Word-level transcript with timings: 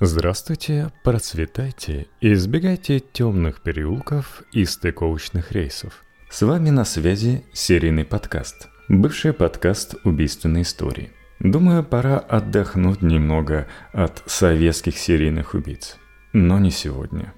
Здравствуйте, 0.00 0.92
процветайте 1.02 2.06
и 2.20 2.32
избегайте 2.34 3.00
темных 3.00 3.60
переулков 3.60 4.44
и 4.52 4.64
стыковочных 4.64 5.50
рейсов. 5.50 6.04
С 6.30 6.42
вами 6.42 6.70
на 6.70 6.84
связи 6.84 7.44
серийный 7.52 8.04
подкаст. 8.04 8.68
Бывший 8.88 9.32
подкаст 9.32 9.96
убийственной 10.04 10.62
истории. 10.62 11.10
Думаю, 11.40 11.82
пора 11.82 12.18
отдохнуть 12.18 13.02
немного 13.02 13.66
от 13.92 14.22
советских 14.26 14.96
серийных 14.96 15.54
убийц. 15.54 15.96
Но 16.32 16.60
не 16.60 16.70
сегодня. 16.70 17.34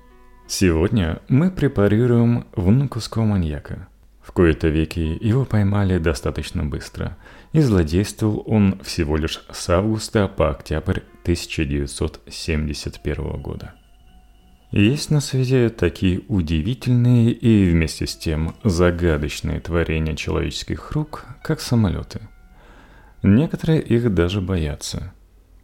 Сегодня 0.46 1.22
мы 1.28 1.50
препарируем 1.50 2.44
внуковского 2.54 3.24
маньяка. 3.24 3.88
В 4.20 4.32
кои-то 4.32 4.68
веки 4.68 5.00
его 5.00 5.46
поймали 5.46 5.96
достаточно 5.96 6.62
быстро, 6.62 7.16
и 7.54 7.60
злодействовал 7.60 8.44
он 8.46 8.78
всего 8.84 9.16
лишь 9.16 9.42
с 9.50 9.70
августа 9.70 10.28
по 10.28 10.50
октябрь 10.50 11.00
1971 11.32 13.40
года. 13.40 13.74
Есть 14.72 15.10
на 15.10 15.20
свете 15.20 15.68
такие 15.68 16.22
удивительные 16.28 17.32
и 17.32 17.70
вместе 17.70 18.06
с 18.06 18.16
тем 18.16 18.54
загадочные 18.64 19.60
творения 19.60 20.16
человеческих 20.16 20.92
рук, 20.92 21.26
как 21.42 21.60
самолеты. 21.60 22.20
Некоторые 23.22 23.82
их 23.82 24.14
даже 24.14 24.40
боятся. 24.40 25.12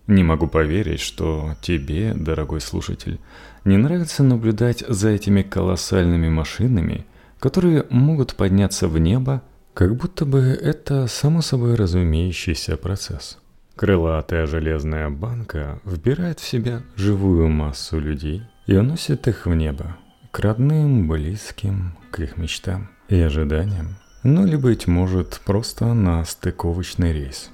Не 0.06 0.22
могу 0.22 0.46
поверить, 0.46 1.00
что 1.00 1.56
тебе, 1.62 2.14
дорогой 2.14 2.60
слушатель, 2.60 3.18
не 3.64 3.76
нравится 3.76 4.22
наблюдать 4.22 4.84
за 4.86 5.08
этими 5.08 5.42
колоссальными 5.42 6.28
машинами, 6.28 7.06
которые 7.40 7.86
могут 7.90 8.36
подняться 8.36 8.86
в 8.86 8.98
небо, 8.98 9.42
как 9.74 9.96
будто 9.96 10.24
бы 10.24 10.38
это 10.38 11.08
само 11.08 11.42
собой 11.42 11.74
разумеющийся 11.74 12.76
процесс– 12.76 13.38
Крылатая 13.76 14.46
железная 14.46 15.10
банка 15.10 15.80
вбирает 15.84 16.40
в 16.40 16.48
себя 16.48 16.80
живую 16.96 17.50
массу 17.50 18.00
людей 18.00 18.42
и 18.66 18.74
уносит 18.74 19.28
их 19.28 19.44
в 19.44 19.54
небо, 19.54 19.98
к 20.30 20.40
родным, 20.40 21.06
близким, 21.06 21.94
к 22.10 22.20
их 22.20 22.38
мечтам 22.38 22.88
и 23.10 23.20
ожиданиям, 23.20 23.96
ну 24.22 24.46
или, 24.46 24.56
быть 24.56 24.86
может, 24.86 25.42
просто 25.44 25.92
на 25.92 26.24
стыковочный 26.24 27.12
рейс. 27.12 27.50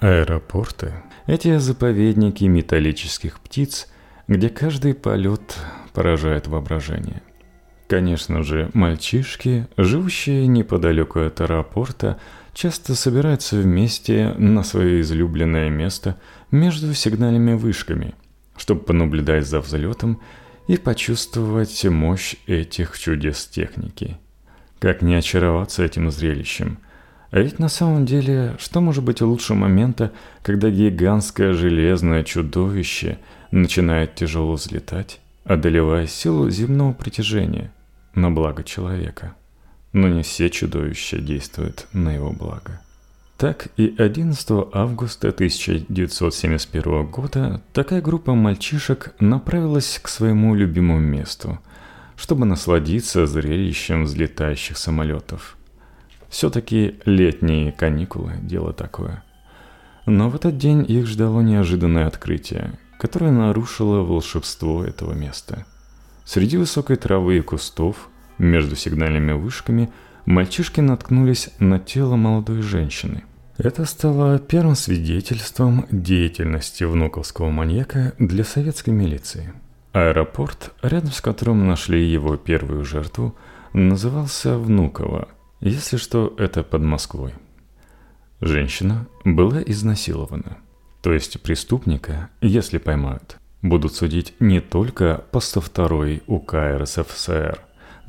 Аэропорты– 0.00 0.92
эти 1.28 1.56
заповедники 1.58 2.42
металлических 2.42 3.38
птиц, 3.38 3.86
где 4.26 4.48
каждый 4.48 4.94
полет 4.94 5.56
поражает 5.92 6.48
воображение. 6.48 7.22
Конечно 7.86 8.42
же, 8.42 8.70
мальчишки, 8.74 9.68
живущие 9.76 10.48
неподалеку 10.48 11.20
от 11.20 11.40
аэропорта– 11.40 12.18
часто 12.54 12.94
собираются 12.94 13.56
вместе 13.56 14.34
на 14.38 14.62
свое 14.62 15.00
излюбленное 15.00 15.70
место 15.70 16.16
между 16.50 16.92
сигнальными 16.94 17.54
вышками, 17.54 18.14
чтобы 18.56 18.82
понаблюдать 18.82 19.46
за 19.46 19.60
взлетом 19.60 20.20
и 20.66 20.76
почувствовать 20.76 21.84
мощь 21.84 22.36
этих 22.46 22.98
чудес 22.98 23.46
техники. 23.46 24.18
Как 24.78 25.02
не 25.02 25.14
очароваться 25.14 25.84
этим 25.84 26.10
зрелищем? 26.10 26.78
А 27.30 27.40
ведь 27.40 27.58
на 27.58 27.68
самом 27.68 28.06
деле, 28.06 28.56
что 28.58 28.80
может 28.80 29.04
быть 29.04 29.20
лучше 29.20 29.54
момента, 29.54 30.12
когда 30.42 30.68
гигантское 30.68 31.52
железное 31.52 32.24
чудовище 32.24 33.18
начинает 33.52 34.16
тяжело 34.16 34.54
взлетать, 34.54 35.20
одолевая 35.44 36.06
силу 36.06 36.50
земного 36.50 36.92
притяжения 36.92 37.72
на 38.14 38.30
благо 38.30 38.64
человека? 38.64 39.34
Но 39.92 40.08
не 40.08 40.22
все 40.22 40.50
чудовища 40.50 41.18
действуют 41.18 41.86
на 41.92 42.14
его 42.14 42.30
благо. 42.32 42.80
Так 43.36 43.68
и 43.76 43.94
11 43.96 44.68
августа 44.72 45.28
1971 45.28 47.06
года 47.06 47.62
такая 47.72 48.02
группа 48.02 48.34
мальчишек 48.34 49.14
направилась 49.18 49.98
к 50.02 50.08
своему 50.08 50.54
любимому 50.54 51.00
месту, 51.00 51.58
чтобы 52.16 52.44
насладиться 52.44 53.26
зрелищем 53.26 54.04
взлетающих 54.04 54.76
самолетов. 54.76 55.56
Все-таки 56.28 56.96
летние 57.06 57.72
каникулы– 57.72 58.34
дело 58.42 58.72
такое. 58.72 59.24
Но 60.04 60.28
в 60.28 60.36
этот 60.36 60.58
день 60.58 60.84
их 60.86 61.06
ждало 61.06 61.40
неожиданное 61.40 62.06
открытие, 62.06 62.78
которое 62.98 63.32
нарушило 63.32 64.02
волшебство 64.02 64.84
этого 64.84 65.14
места. 65.14 65.64
Среди 66.26 66.58
высокой 66.58 66.96
травы 66.96 67.38
и 67.38 67.40
кустов– 67.40 68.09
между 68.40 68.74
сигнальными 68.74 69.32
вышками 69.32 69.90
мальчишки 70.24 70.80
наткнулись 70.80 71.50
на 71.58 71.78
тело 71.78 72.16
молодой 72.16 72.62
женщины. 72.62 73.24
Это 73.58 73.84
стало 73.84 74.38
первым 74.38 74.74
свидетельством 74.74 75.86
деятельности 75.90 76.84
внуковского 76.84 77.50
маньяка 77.50 78.14
для 78.18 78.42
советской 78.42 78.90
милиции. 78.90 79.52
Аэропорт, 79.92 80.72
рядом 80.82 81.12
с 81.12 81.20
которым 81.20 81.66
нашли 81.66 82.02
его 82.02 82.36
первую 82.36 82.84
жертву, 82.84 83.36
назывался 83.72 84.56
Внуково, 84.56 85.28
если 85.60 85.98
что, 85.98 86.34
это 86.38 86.62
под 86.62 86.82
Москвой. 86.82 87.34
Женщина 88.40 89.06
была 89.24 89.60
изнасилована. 89.60 90.56
То 91.02 91.12
есть 91.12 91.42
преступника, 91.42 92.30
если 92.40 92.78
поймают, 92.78 93.36
будут 93.60 93.94
судить 93.94 94.34
не 94.40 94.60
только 94.60 95.24
по 95.32 95.40
102 95.40 96.20
УК 96.26 96.54
РСФСР, 96.78 97.60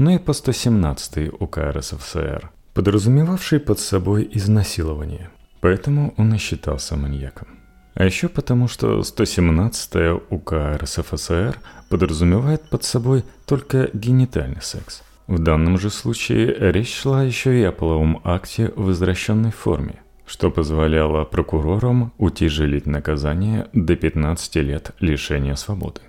но 0.01 0.09
и 0.09 0.17
по 0.17 0.33
117 0.33 1.31
УК 1.39 1.59
РСФСР, 1.59 2.49
подразумевавший 2.73 3.59
под 3.59 3.79
собой 3.79 4.27
изнасилование. 4.33 5.29
Поэтому 5.59 6.15
он 6.17 6.33
и 6.33 6.39
считался 6.39 6.95
маньяком. 6.97 7.47
А 7.93 8.03
еще 8.05 8.27
потому, 8.27 8.67
что 8.67 9.03
117 9.03 10.23
УК 10.31 10.53
РСФСР 10.81 11.59
подразумевает 11.89 12.63
под 12.63 12.83
собой 12.83 13.23
только 13.45 13.91
генитальный 13.93 14.63
секс. 14.63 15.03
В 15.27 15.37
данном 15.37 15.77
же 15.77 15.91
случае 15.91 16.71
речь 16.71 16.95
шла 16.95 17.21
еще 17.21 17.59
и 17.59 17.63
о 17.63 17.71
половом 17.71 18.21
акте 18.23 18.73
в 18.75 18.89
извращенной 18.89 19.51
форме, 19.51 20.01
что 20.25 20.49
позволяло 20.49 21.25
прокурорам 21.25 22.11
утяжелить 22.17 22.87
наказание 22.87 23.67
до 23.73 23.95
15 23.95 24.55
лет 24.55 24.95
лишения 24.99 25.53
свободы. 25.53 26.01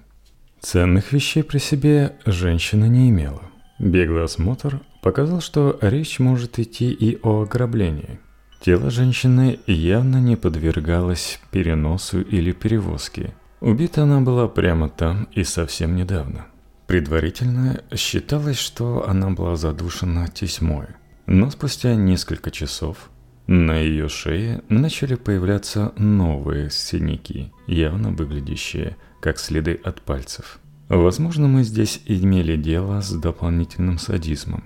Ценных 0.60 1.12
вещей 1.12 1.42
при 1.42 1.58
себе 1.58 2.16
женщина 2.24 2.86
не 2.86 3.10
имела. 3.10 3.51
Беглый 3.82 4.22
осмотр 4.22 4.80
показал, 5.02 5.40
что 5.40 5.76
речь 5.80 6.20
может 6.20 6.60
идти 6.60 6.92
и 6.92 7.18
о 7.20 7.42
ограблении. 7.42 8.20
Тело 8.60 8.90
женщины 8.90 9.58
явно 9.66 10.18
не 10.18 10.36
подвергалось 10.36 11.40
переносу 11.50 12.20
или 12.20 12.52
перевозке. 12.52 13.34
Убита 13.60 14.04
она 14.04 14.20
была 14.20 14.46
прямо 14.46 14.88
там 14.88 15.24
и 15.32 15.42
совсем 15.42 15.96
недавно. 15.96 16.46
Предварительно 16.86 17.82
считалось, 17.96 18.58
что 18.58 19.08
она 19.08 19.30
была 19.30 19.56
задушена 19.56 20.28
тесьмой. 20.28 20.86
Но 21.26 21.50
спустя 21.50 21.96
несколько 21.96 22.52
часов 22.52 23.10
на 23.48 23.78
ее 23.78 24.08
шее 24.08 24.62
начали 24.68 25.16
появляться 25.16 25.92
новые 25.96 26.70
синяки, 26.70 27.52
явно 27.66 28.10
выглядящие 28.10 28.96
как 29.20 29.40
следы 29.40 29.80
от 29.82 30.02
пальцев. 30.02 30.60
Возможно, 30.92 31.48
мы 31.48 31.62
здесь 31.62 32.02
имели 32.04 32.54
дело 32.54 33.00
с 33.00 33.10
дополнительным 33.12 33.96
садизмом. 33.96 34.64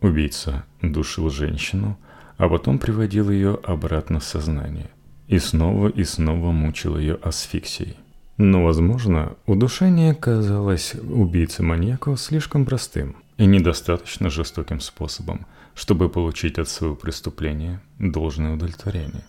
Убийца 0.00 0.64
душил 0.82 1.30
женщину, 1.30 1.96
а 2.36 2.48
потом 2.48 2.80
приводил 2.80 3.30
ее 3.30 3.60
обратно 3.62 4.18
в 4.18 4.24
сознание. 4.24 4.90
И 5.28 5.38
снова 5.38 5.86
и 5.86 6.02
снова 6.02 6.50
мучил 6.50 6.98
ее 6.98 7.14
асфиксией. 7.22 7.94
Но, 8.38 8.64
возможно, 8.64 9.36
удушение 9.46 10.16
казалось 10.16 10.96
убийце-маньяку 10.96 12.16
слишком 12.16 12.66
простым 12.66 13.14
и 13.36 13.46
недостаточно 13.46 14.30
жестоким 14.30 14.80
способом, 14.80 15.46
чтобы 15.76 16.08
получить 16.08 16.58
от 16.58 16.68
своего 16.68 16.96
преступления 16.96 17.80
должное 18.00 18.54
удовлетворение. 18.54 19.24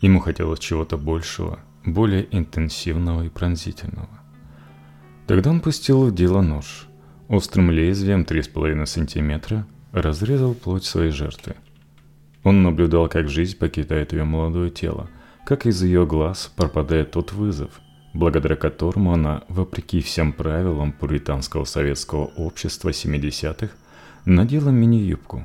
Ему 0.00 0.20
хотелось 0.20 0.58
чего-то 0.58 0.96
большего, 0.96 1.58
более 1.84 2.26
интенсивного 2.34 3.24
и 3.24 3.28
пронзительного. 3.28 4.25
Тогда 5.26 5.50
он 5.50 5.60
пустил 5.60 6.04
в 6.04 6.14
дело 6.14 6.40
нож. 6.40 6.86
Острым 7.28 7.72
лезвием 7.72 8.22
3,5 8.22 8.86
сантиметра 8.86 9.66
разрезал 9.90 10.54
плоть 10.54 10.84
своей 10.84 11.10
жертвы. 11.10 11.56
Он 12.44 12.62
наблюдал, 12.62 13.08
как 13.08 13.28
жизнь 13.28 13.58
покидает 13.58 14.12
ее 14.12 14.22
молодое 14.22 14.70
тело, 14.70 15.08
как 15.44 15.66
из 15.66 15.82
ее 15.82 16.06
глаз 16.06 16.52
пропадает 16.54 17.10
тот 17.10 17.32
вызов, 17.32 17.80
благодаря 18.14 18.54
которому 18.54 19.12
она, 19.12 19.42
вопреки 19.48 20.00
всем 20.00 20.32
правилам 20.32 20.92
пуританского 20.92 21.64
советского 21.64 22.26
общества 22.36 22.90
70-х, 22.90 23.70
надела 24.24 24.68
мини-юбку. 24.68 25.44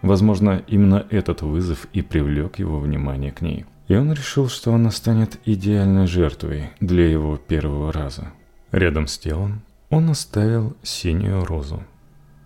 Возможно, 0.00 0.62
именно 0.66 1.06
этот 1.10 1.42
вызов 1.42 1.86
и 1.92 2.00
привлек 2.00 2.58
его 2.58 2.80
внимание 2.80 3.30
к 3.30 3.42
ней. 3.42 3.66
И 3.88 3.94
он 3.94 4.10
решил, 4.14 4.48
что 4.48 4.72
она 4.72 4.90
станет 4.90 5.38
идеальной 5.44 6.06
жертвой 6.06 6.70
для 6.80 7.06
его 7.06 7.36
первого 7.36 7.92
раза– 7.92 8.32
Рядом 8.72 9.06
с 9.06 9.18
телом 9.18 9.60
он 9.90 10.08
оставил 10.08 10.74
синюю 10.82 11.44
розу. 11.44 11.82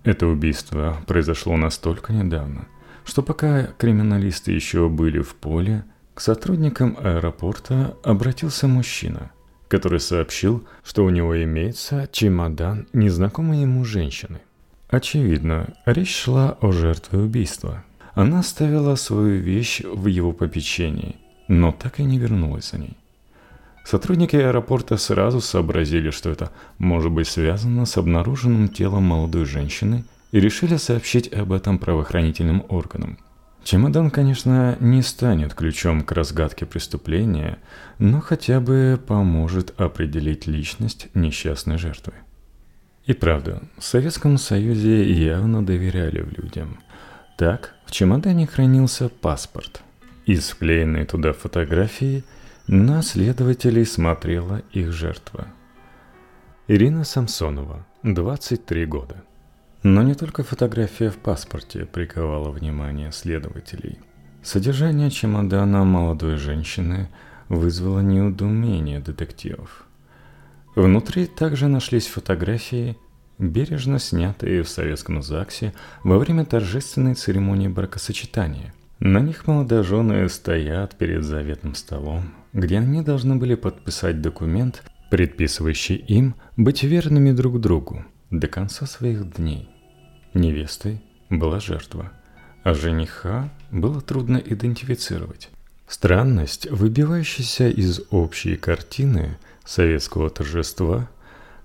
Это 0.02 0.26
убийство 0.26 0.99
произошло 1.06 1.56
настолько 1.56 2.12
недавно, 2.12 2.67
что 3.05 3.23
пока 3.23 3.69
криминалисты 3.78 4.50
еще 4.50 4.88
были 4.88 5.20
в 5.20 5.37
поле, 5.37 5.84
к 6.14 6.20
сотрудникам 6.20 6.96
аэропорта 7.00 7.96
обратился 8.02 8.67
мужчина, 8.67 9.31
который 9.69 10.00
сообщил, 10.00 10.67
что 10.82 11.05
у 11.05 11.11
него 11.11 11.40
имеется 11.44 12.08
чемодан 12.11 12.88
незнакомой 12.93 13.61
ему 13.61 13.84
женщины. 13.84 14.40
Очевидно, 14.88 15.75
речь 15.84 16.14
шла 16.14 16.56
о 16.61 16.73
жертве 16.73 17.20
убийства. 17.20 17.84
Она 18.14 18.40
оставила 18.40 18.96
свою 18.96 19.40
вещь 19.40 19.82
в 19.84 20.06
его 20.06 20.32
попечении, 20.32 21.17
но 21.46 21.70
так 21.70 22.00
и 22.00 22.05
не 22.05 22.19
вернулась 22.19 22.70
за 22.70 22.78
ней. 22.78 22.96
Сотрудники 23.87 24.35
аэропорта 24.35 24.97
сразу 24.97 25.41
сообразили, 25.41 26.11
что 26.11 26.29
это 26.29 26.50
может 26.79 27.12
быть 27.12 27.29
связано 27.29 27.87
с 27.87 27.97
обнаруженным 27.97 28.67
телом 28.67 29.05
молодой 29.05 29.44
женщины 29.44 30.03
и 30.33 30.41
решили 30.41 30.77
сообщить 30.77 31.33
об 31.33 31.53
этом 31.53 31.79
правоохранительным 31.79 32.65
органам. 32.69 33.17
Чемодан, 33.62 34.11
конечно, 34.11 34.77
не 34.81 35.03
станет 35.03 35.55
ключом 35.55 36.03
к 36.03 36.11
разгадке 36.11 36.67
преступления, 36.67 37.59
но 38.00 38.21
хотя 38.21 38.59
бы 38.59 39.00
поможет 39.06 39.73
определить 39.81 40.49
личность 40.49 41.06
несчастной 41.15 41.79
жертвы. 41.79 42.15
И 43.05 43.12
правда, 43.12 43.62
в 43.79 43.85
Советском 43.85 44.37
Союзе 44.37 45.09
явно 45.12 45.65
доверяли 45.65 46.27
людям. 46.37 46.81
Так, 47.38 47.75
в 47.85 47.93
чемодане 47.93 48.49
хранился 48.49 49.09
паспорт. 49.09 49.83
Из 50.25 50.49
вклеенной 50.49 51.05
туда 51.05 51.33
фотографии 51.33 52.25
на 52.69 53.01
следователей 53.03 53.87
смотрела 53.87 54.61
их 54.73 54.91
жертва. 54.91 55.47
Ирина 56.67 57.05
Самсонова, 57.05 57.87
23 58.03 58.87
года. 58.87 59.23
Но 59.85 60.03
не 60.03 60.15
только 60.15 60.43
фотография 60.43 61.11
в 61.11 61.17
паспорте 61.17 61.85
приковала 61.85 62.51
внимание 62.51 63.13
следователей. 63.13 64.01
Содержание 64.43 65.11
чемодана 65.13 65.85
молодой 65.85 66.37
женщины 66.39 67.09
вызвало 67.49 68.01
неудумение 68.01 68.99
детективов. 68.99 69.87
Внутри 70.75 71.27
также 71.27 71.69
нашлись 71.69 72.09
фотографии, 72.09 72.97
бережно 73.39 74.01
снятые 74.01 74.65
в 74.65 74.69
советском 74.69 75.23
ЗАГСе 75.23 75.73
во 76.03 76.19
время 76.19 76.45
торжественной 76.45 77.15
церемонии 77.15 77.69
бракосочетания. 77.69 78.75
На 78.99 79.21
них 79.21 79.47
молодожены 79.47 80.29
стоят 80.29 80.97
перед 80.97 81.23
заветным 81.23 81.75
столом, 81.75 82.33
где 82.56 82.79
они 82.79 83.03
должны 83.03 83.37
были 83.37 83.55
подписать 83.55 84.23
документ, 84.23 84.82
предписывающий 85.11 85.97
им 85.97 86.37
быть 86.56 86.82
верными 86.82 87.31
друг 87.32 87.61
другу 87.61 88.06
до 88.31 88.49
конца 88.49 88.87
своих 88.87 89.37
дней. 89.37 89.69
Невестой 90.32 91.03
была 91.29 91.61
жертва, 91.61 92.12
а 92.64 92.73
жениха 92.73 93.53
было 93.70 94.00
трудно 94.00 94.38
идентифицировать. 94.38 95.50
Странность, 95.87 96.67
выбивающаяся 96.70 97.69
из 97.69 98.00
общей 98.11 98.56
картины, 98.56 99.37
советского 99.67 100.31
торжества 100.31 101.11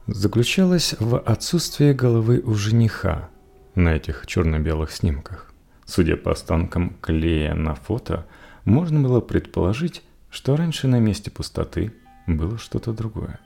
заключалась 0.07 0.95
в 0.99 1.17
отсутствии 1.17 1.93
головы 1.93 2.43
у 2.45 2.53
жениха 2.53 3.29
на 3.75 3.95
этих 3.95 4.27
черно-белых 4.27 4.91
снимках. 4.91 5.53
Судя 5.85 6.17
по 6.17 6.33
останкам 6.33 6.97
клея 6.99 7.53
на 7.55 7.75
фото, 7.75 8.27
можно 8.65 8.99
было 8.99 9.21
предположить, 9.21 10.03
что 10.31 10.55
раньше 10.55 10.87
на 10.87 10.99
месте 10.99 11.29
пустоты 11.29 11.93
было 12.25 12.57
что-то 12.57 12.93
другое. 12.93 13.39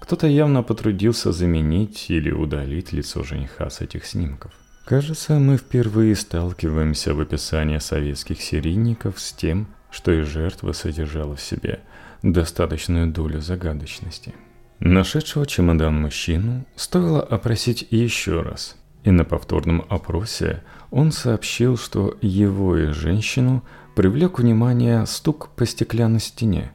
Кто-то 0.00 0.26
явно 0.26 0.62
потрудился 0.62 1.32
заменить 1.32 2.10
или 2.10 2.30
удалить 2.30 2.92
лицо 2.92 3.22
жениха 3.22 3.68
с 3.68 3.80
этих 3.80 4.06
снимков. 4.06 4.52
Кажется, 4.86 5.38
мы 5.38 5.56
впервые 5.56 6.16
сталкиваемся 6.16 7.14
в 7.14 7.20
описании 7.20 7.78
советских 7.78 8.40
серийников 8.40 9.20
с 9.20 9.32
тем, 9.32 9.68
что 9.90 10.12
и 10.12 10.22
жертва 10.22 10.72
содержала 10.72 11.36
в 11.36 11.40
себе 11.40 11.80
достаточную 12.22 13.08
долю 13.08 13.40
загадочности. 13.40 14.34
Нашедшего 14.78 15.46
чемодан 15.46 16.00
мужчину 16.00 16.66
стоило 16.74 17.22
опросить 17.22 17.86
еще 17.90 18.40
раз, 18.40 18.76
и 19.04 19.10
на 19.10 19.24
повторном 19.24 19.84
опросе 19.88 20.62
он 20.90 21.12
сообщил, 21.12 21.76
что 21.76 22.16
его 22.22 22.76
и 22.76 22.86
женщину 22.86 23.62
привлек 24.00 24.38
внимание 24.38 25.04
стук 25.04 25.50
по 25.56 25.66
стеклянной 25.66 26.20
стене. 26.20 26.72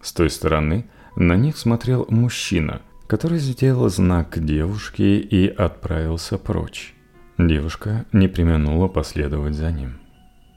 С 0.00 0.12
той 0.12 0.30
стороны 0.30 0.88
на 1.16 1.34
них 1.34 1.56
смотрел 1.56 2.06
мужчина, 2.10 2.80
который 3.08 3.40
сделал 3.40 3.88
знак 3.88 4.38
девушке 4.38 5.18
и 5.18 5.48
отправился 5.48 6.38
прочь. 6.38 6.94
Девушка 7.38 8.06
не 8.12 8.28
применула 8.28 8.86
последовать 8.86 9.54
за 9.54 9.72
ним. 9.72 9.98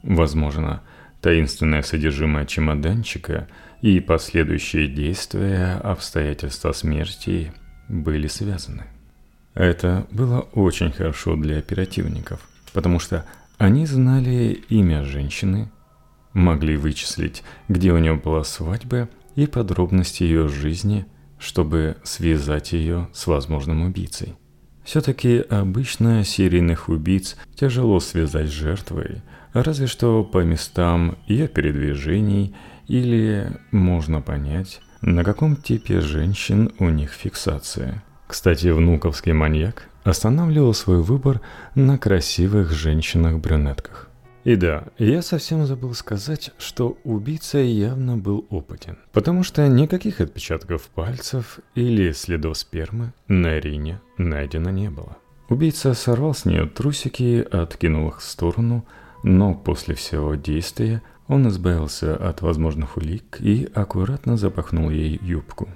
Возможно, 0.04 0.84
таинственное 1.20 1.82
содержимое 1.82 2.46
чемоданчика 2.46 3.48
и 3.82 4.00
последующие 4.02 4.88
действия 4.88 5.80
обстоятельства 5.84 6.74
смерти 6.74 7.54
были 7.90 8.28
связаны. 8.28 8.84
Это 9.56 10.06
было 10.12 10.42
очень 10.54 10.92
хорошо 10.92 11.36
для 11.36 11.58
оперативников, 11.58 12.48
потому 12.72 13.00
что 13.00 13.26
они 13.62 13.86
знали 13.86 14.60
имя 14.70 15.06
женщины, 15.06 15.72
могли 16.34 16.78
вычислить, 16.78 17.44
где 17.70 17.94
у 17.94 18.00
нее 18.00 18.16
была 18.16 18.44
свадьба 18.44 19.08
и 19.36 19.46
подробности 19.46 20.24
ее 20.24 20.48
жизни, 20.48 21.06
чтобы 21.38 21.98
связать 22.02 22.72
ее 22.72 23.08
с 23.14 23.28
возможным 23.28 23.84
убийцей. 23.84 24.34
Все-таки 24.84 25.44
обычно 25.48 26.24
серийных 26.24 26.90
убийц 26.90 27.38
тяжело 27.54 28.00
связать 28.00 28.48
с 28.48 28.52
жертвой, 28.52 29.22
разве 29.54 29.86
что 29.86 30.24
по 30.24 30.40
местам 30.40 31.20
ее 31.28 31.48
передвижений 31.48 32.56
или 32.88 33.60
можно 33.70 34.22
понять, 34.22 34.82
на 35.02 35.24
каком 35.24 35.56
типе 35.56 36.02
женщин 36.02 36.72
у 36.80 36.90
них 36.90 37.12
фиксация. 37.12 38.04
Кстати, 38.26 38.70
внуковский 38.70 39.34
маньяк 39.34 39.88
останавливал 40.04 40.74
свой 40.74 41.02
выбор 41.02 41.42
на 41.76 41.98
красивых 41.98 42.72
женщинах-брюнетках. 42.72 44.10
И 44.44 44.56
да, 44.56 44.86
я 44.98 45.22
совсем 45.22 45.66
забыл 45.68 45.94
сказать, 45.94 46.50
что 46.58 46.98
убийца 47.04 47.60
явно 47.60 48.18
был 48.18 48.46
опытен, 48.50 48.98
потому 49.12 49.44
что 49.44 49.68
никаких 49.68 50.20
отпечатков 50.20 50.84
пальцев 50.88 51.60
или 51.76 52.12
следов 52.12 52.58
спермы 52.58 53.14
на 53.28 53.60
Ирине 53.60 54.02
найдено 54.18 54.72
не 54.72 54.90
было. 54.90 55.18
Убийца 55.48 55.94
сорвал 55.94 56.34
с 56.34 56.46
нее 56.46 56.66
трусики, 56.66 57.46
откинул 57.52 58.10
их 58.10 58.20
в 58.20 58.24
сторону, 58.24 58.84
но 59.22 59.54
после 59.54 59.94
всего 59.94 60.34
действия 60.34 61.04
он 61.28 61.48
избавился 61.48 62.16
от 62.16 62.42
возможных 62.42 62.98
улик 62.98 63.38
и 63.40 63.70
аккуратно 63.76 64.38
запахнул 64.38 64.90
ей 64.90 65.20
юбку. 65.22 65.70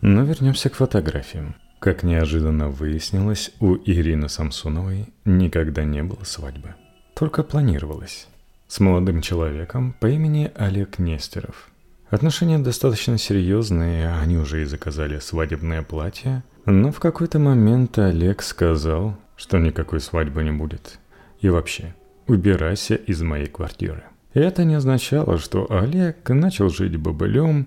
Но 0.00 0.22
вернемся 0.22 0.70
к 0.70 0.76
фотографиям. 0.76 1.56
Как 1.78 2.02
неожиданно 2.02 2.68
выяснилось, 2.68 3.52
у 3.60 3.76
Ирины 3.76 4.28
Самсоновой 4.28 5.12
никогда 5.24 5.84
не 5.84 6.02
было 6.02 6.24
свадьбы 6.24 6.74
только 7.18 7.42
планировалось. 7.42 8.28
С 8.68 8.78
молодым 8.78 9.22
человеком 9.22 9.92
по 9.98 10.06
имени 10.06 10.52
Олег 10.54 11.00
Нестеров. 11.00 11.68
Отношения 12.10 12.60
достаточно 12.60 13.18
серьезные, 13.18 14.08
они 14.08 14.36
уже 14.36 14.62
и 14.62 14.66
заказали 14.66 15.18
свадебное 15.18 15.82
платье, 15.82 16.44
но 16.64 16.92
в 16.92 17.00
какой-то 17.00 17.40
момент 17.40 17.98
Олег 17.98 18.40
сказал, 18.42 19.18
что 19.36 19.58
никакой 19.58 19.98
свадьбы 19.98 20.44
не 20.44 20.52
будет. 20.52 21.00
И 21.40 21.48
вообще, 21.48 21.92
убирайся 22.28 22.94
из 22.94 23.20
моей 23.20 23.46
квартиры. 23.46 24.04
И 24.32 24.38
это 24.38 24.62
не 24.62 24.76
означало, 24.76 25.38
что 25.38 25.66
Олег 25.68 26.28
начал 26.28 26.68
жить 26.68 26.96
бобылем, 26.96 27.66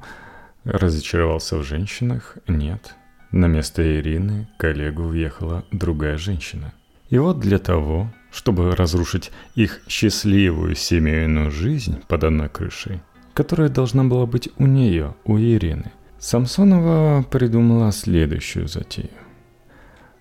разочаровался 0.64 1.58
в 1.58 1.64
женщинах, 1.64 2.38
нет. 2.48 2.96
На 3.32 3.46
место 3.46 3.82
Ирины 3.82 4.48
к 4.58 4.66
Олегу 4.66 5.04
въехала 5.04 5.64
другая 5.72 6.18
женщина. 6.18 6.74
И 7.10 7.18
вот 7.18 7.40
для 7.40 7.60
того, 7.60 8.12
чтобы 8.32 8.76
разрушить 8.76 9.32
их 9.56 9.82
счастливую 9.88 10.76
семейную 10.76 11.50
жизнь 11.50 12.02
под 12.08 12.26
одной 12.26 12.50
крышей, 12.50 13.00
которая 13.34 13.70
должна 13.70 14.04
была 14.04 14.26
быть 14.26 14.50
у 14.58 14.66
нее, 14.66 15.16
у 15.24 15.38
Ирины. 15.38 15.92
Самсонова 16.20 17.24
придумала 17.24 17.92
следующую 17.92 18.68
затею. 18.68 19.10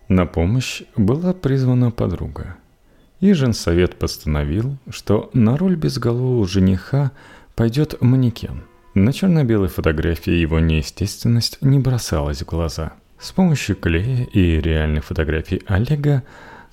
На 0.08 0.26
помощь 0.26 0.82
была 0.96 1.34
призвана 1.34 1.90
подруга. 1.90 2.56
И 3.20 3.32
женсовет 3.32 3.96
постановил, 3.96 4.78
что 4.88 5.30
на 5.34 5.56
роль 5.58 5.76
безголового 5.76 6.46
жениха 6.48 7.12
пойдет 7.54 8.00
манекен. 8.00 8.62
На 9.00 9.14
черно-белой 9.14 9.68
фотографии 9.68 10.34
его 10.34 10.60
неестественность 10.60 11.56
не 11.62 11.78
бросалась 11.78 12.42
в 12.42 12.44
глаза. 12.44 12.92
С 13.18 13.32
помощью 13.32 13.74
клея 13.74 14.26
и 14.26 14.60
реальных 14.60 15.06
фотографий 15.06 15.62
Олега 15.66 16.22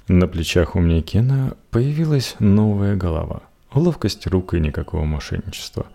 на 0.09 0.27
плечах 0.27 0.75
у 0.75 0.79
Мнейкена 0.79 1.55
появилась 1.71 2.35
новая 2.39 2.97
голова. 2.97 3.43
Ловкость 3.73 4.27
рук 4.27 4.55
и 4.55 4.59
никакого 4.59 5.05
мошенничества. 5.05 5.85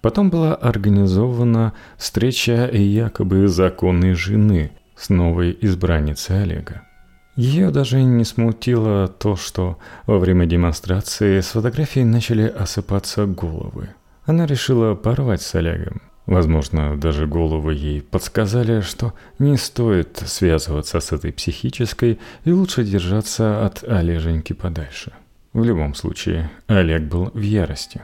Потом 0.00 0.30
была 0.30 0.54
организована 0.54 1.72
встреча 1.96 2.70
якобы 2.72 3.48
законной 3.48 4.14
жены 4.14 4.70
с 4.94 5.08
новой 5.08 5.58
избранницей 5.62 6.44
Олега. 6.44 6.82
Ее 7.34 7.72
даже 7.72 8.00
не 8.04 8.24
смутило 8.24 9.08
то, 9.08 9.34
что 9.34 9.78
во 10.06 10.20
время 10.20 10.46
демонстрации 10.46 11.40
с 11.40 11.46
фотографией 11.46 12.04
начали 12.04 12.46
осыпаться 12.46 13.26
головы. 13.26 13.88
Она 14.24 14.46
решила 14.46 14.94
порвать 14.94 15.42
с 15.42 15.54
Олегом. 15.54 16.00
Возможно, 16.26 16.96
даже 16.96 17.26
головы 17.26 17.74
ей 17.74 18.00
подсказали, 18.00 18.80
что 18.80 19.12
не 19.40 19.56
стоит 19.56 20.22
связываться 20.24 21.00
с 21.00 21.10
этой 21.10 21.32
психической 21.32 22.20
и 22.44 22.52
лучше 22.52 22.84
держаться 22.84 23.66
от 23.66 23.82
Олеженьки 23.82 24.52
подальше. 24.52 25.12
В 25.52 25.64
любом 25.64 25.94
случае, 25.94 26.50
Олег 26.68 27.02
был 27.02 27.30
в 27.34 27.40
ярости, 27.40 28.02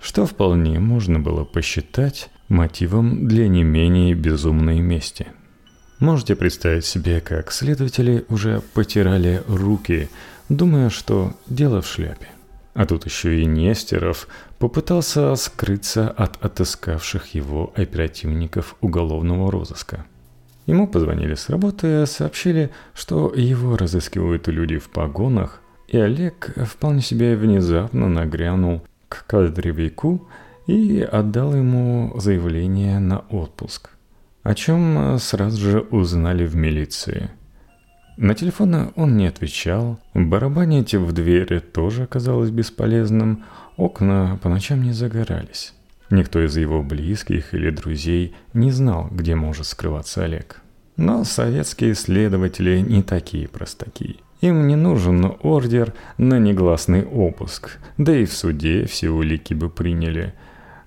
что 0.00 0.24
вполне 0.24 0.80
можно 0.80 1.20
было 1.20 1.44
посчитать 1.44 2.30
мотивом 2.48 3.28
для 3.28 3.46
не 3.46 3.62
менее 3.62 4.14
безумной 4.14 4.80
мести. 4.80 5.26
Можете 6.00 6.34
представить 6.34 6.86
себе, 6.86 7.20
как 7.20 7.52
следователи 7.52 8.24
уже 8.30 8.62
потирали 8.72 9.42
руки, 9.46 10.08
думая, 10.48 10.88
что 10.88 11.34
дело 11.46 11.82
в 11.82 11.86
шляпе. 11.86 12.28
А 12.72 12.86
тут 12.86 13.04
еще 13.04 13.40
и 13.40 13.44
Нестеров 13.44 14.26
попытался 14.60 15.34
скрыться 15.36 16.10
от 16.10 16.36
отыскавших 16.44 17.34
его 17.34 17.72
оперативников 17.74 18.76
уголовного 18.82 19.50
розыска. 19.50 20.04
Ему 20.66 20.86
позвонили 20.86 21.34
с 21.34 21.48
работы, 21.48 22.06
сообщили, 22.06 22.70
что 22.94 23.32
его 23.34 23.76
разыскивают 23.76 24.46
люди 24.48 24.76
в 24.76 24.90
погонах, 24.90 25.62
и 25.88 25.98
Олег 25.98 26.54
вполне 26.66 27.00
себе 27.00 27.36
внезапно 27.36 28.08
нагрянул 28.08 28.82
к 29.08 29.26
кадровику 29.26 30.28
и 30.66 31.00
отдал 31.00 31.56
ему 31.56 32.12
заявление 32.20 32.98
на 32.98 33.20
отпуск, 33.30 33.90
о 34.42 34.54
чем 34.54 35.18
сразу 35.18 35.58
же 35.58 35.80
узнали 35.80 36.46
в 36.46 36.54
милиции– 36.54 37.30
на 38.16 38.34
телефон 38.34 38.92
он 38.96 39.16
не 39.16 39.26
отвечал, 39.26 39.98
барабанить 40.14 40.94
в 40.94 41.12
двери 41.12 41.58
тоже 41.58 42.04
оказалось 42.04 42.50
бесполезным, 42.50 43.44
окна 43.76 44.38
по 44.42 44.48
ночам 44.48 44.82
не 44.82 44.92
загорались. 44.92 45.74
Никто 46.10 46.44
из 46.44 46.56
его 46.56 46.82
близких 46.82 47.54
или 47.54 47.70
друзей 47.70 48.34
не 48.52 48.72
знал, 48.72 49.08
где 49.10 49.36
может 49.36 49.66
скрываться 49.66 50.24
Олег. 50.24 50.60
Но 50.96 51.24
советские 51.24 51.94
следователи 51.94 52.80
не 52.80 53.02
такие 53.02 53.48
простаки. 53.48 54.20
Им 54.40 54.66
не 54.66 54.76
нужен 54.76 55.36
ордер 55.42 55.94
на 56.18 56.38
негласный 56.38 57.04
обыск, 57.04 57.78
да 57.96 58.16
и 58.16 58.24
в 58.24 58.32
суде 58.32 58.86
все 58.86 59.10
улики 59.10 59.54
бы 59.54 59.70
приняли. 59.70 60.34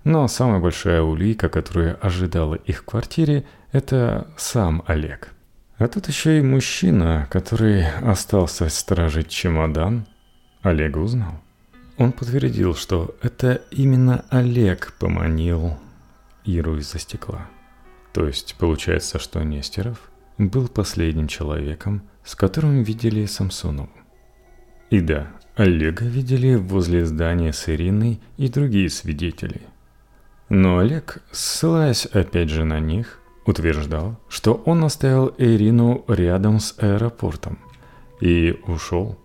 Но 0.03 0.27
самая 0.27 0.60
большая 0.60 1.01
улика, 1.01 1.50
которая 1.50 1.94
ожидала 1.94 2.56
их 2.56 2.80
в 2.80 2.86
квартире, 2.86 3.46
это 3.72 4.27
сам 4.38 4.84
Олег. 4.88 5.32
А 5.83 5.89
тут 5.89 6.07
еще 6.07 6.39
и 6.39 6.41
мужчина, 6.41 7.27
который 7.29 7.85
остался 7.99 8.69
сторожить 8.69 9.27
чемодан, 9.27 10.05
Олега 10.61 10.99
узнал. 10.99 11.41
Он 11.97 12.13
подтвердил, 12.13 12.73
что 12.73 13.17
это 13.21 13.61
именно 13.69 14.23
Олег 14.29 14.93
поманил 14.97 15.77
Иру 16.45 16.77
из-за 16.77 16.99
стекла. 16.99 17.49
То 18.13 18.25
есть 18.25 18.55
получается, 18.57 19.19
что 19.19 19.43
Нестеров 19.43 20.09
был 20.37 20.69
последним 20.69 21.27
человеком, 21.27 22.03
с 22.23 22.33
которым 22.33 22.83
видели 22.83 23.25
Самсонову. 23.25 23.89
И 24.89 25.01
да, 25.01 25.33
Олега 25.57 26.05
видели 26.05 26.55
возле 26.55 27.05
здания 27.05 27.51
с 27.51 27.67
Ириной 27.67 28.21
и 28.37 28.47
другие 28.47 28.89
свидетели. 28.89 29.59
Но 30.47 30.77
Олег, 30.77 31.21
ссылаясь 31.33 32.05
опять 32.05 32.47
же 32.47 32.63
на 32.63 32.79
них, 32.79 33.19
утверждал, 33.45 34.19
что 34.27 34.62
он 34.65 34.83
оставил 34.83 35.33
Ирину 35.38 36.03
рядом 36.07 36.59
с 36.59 36.75
аэропортом 36.77 37.59
и 38.21 38.57
ушел. 38.67 39.17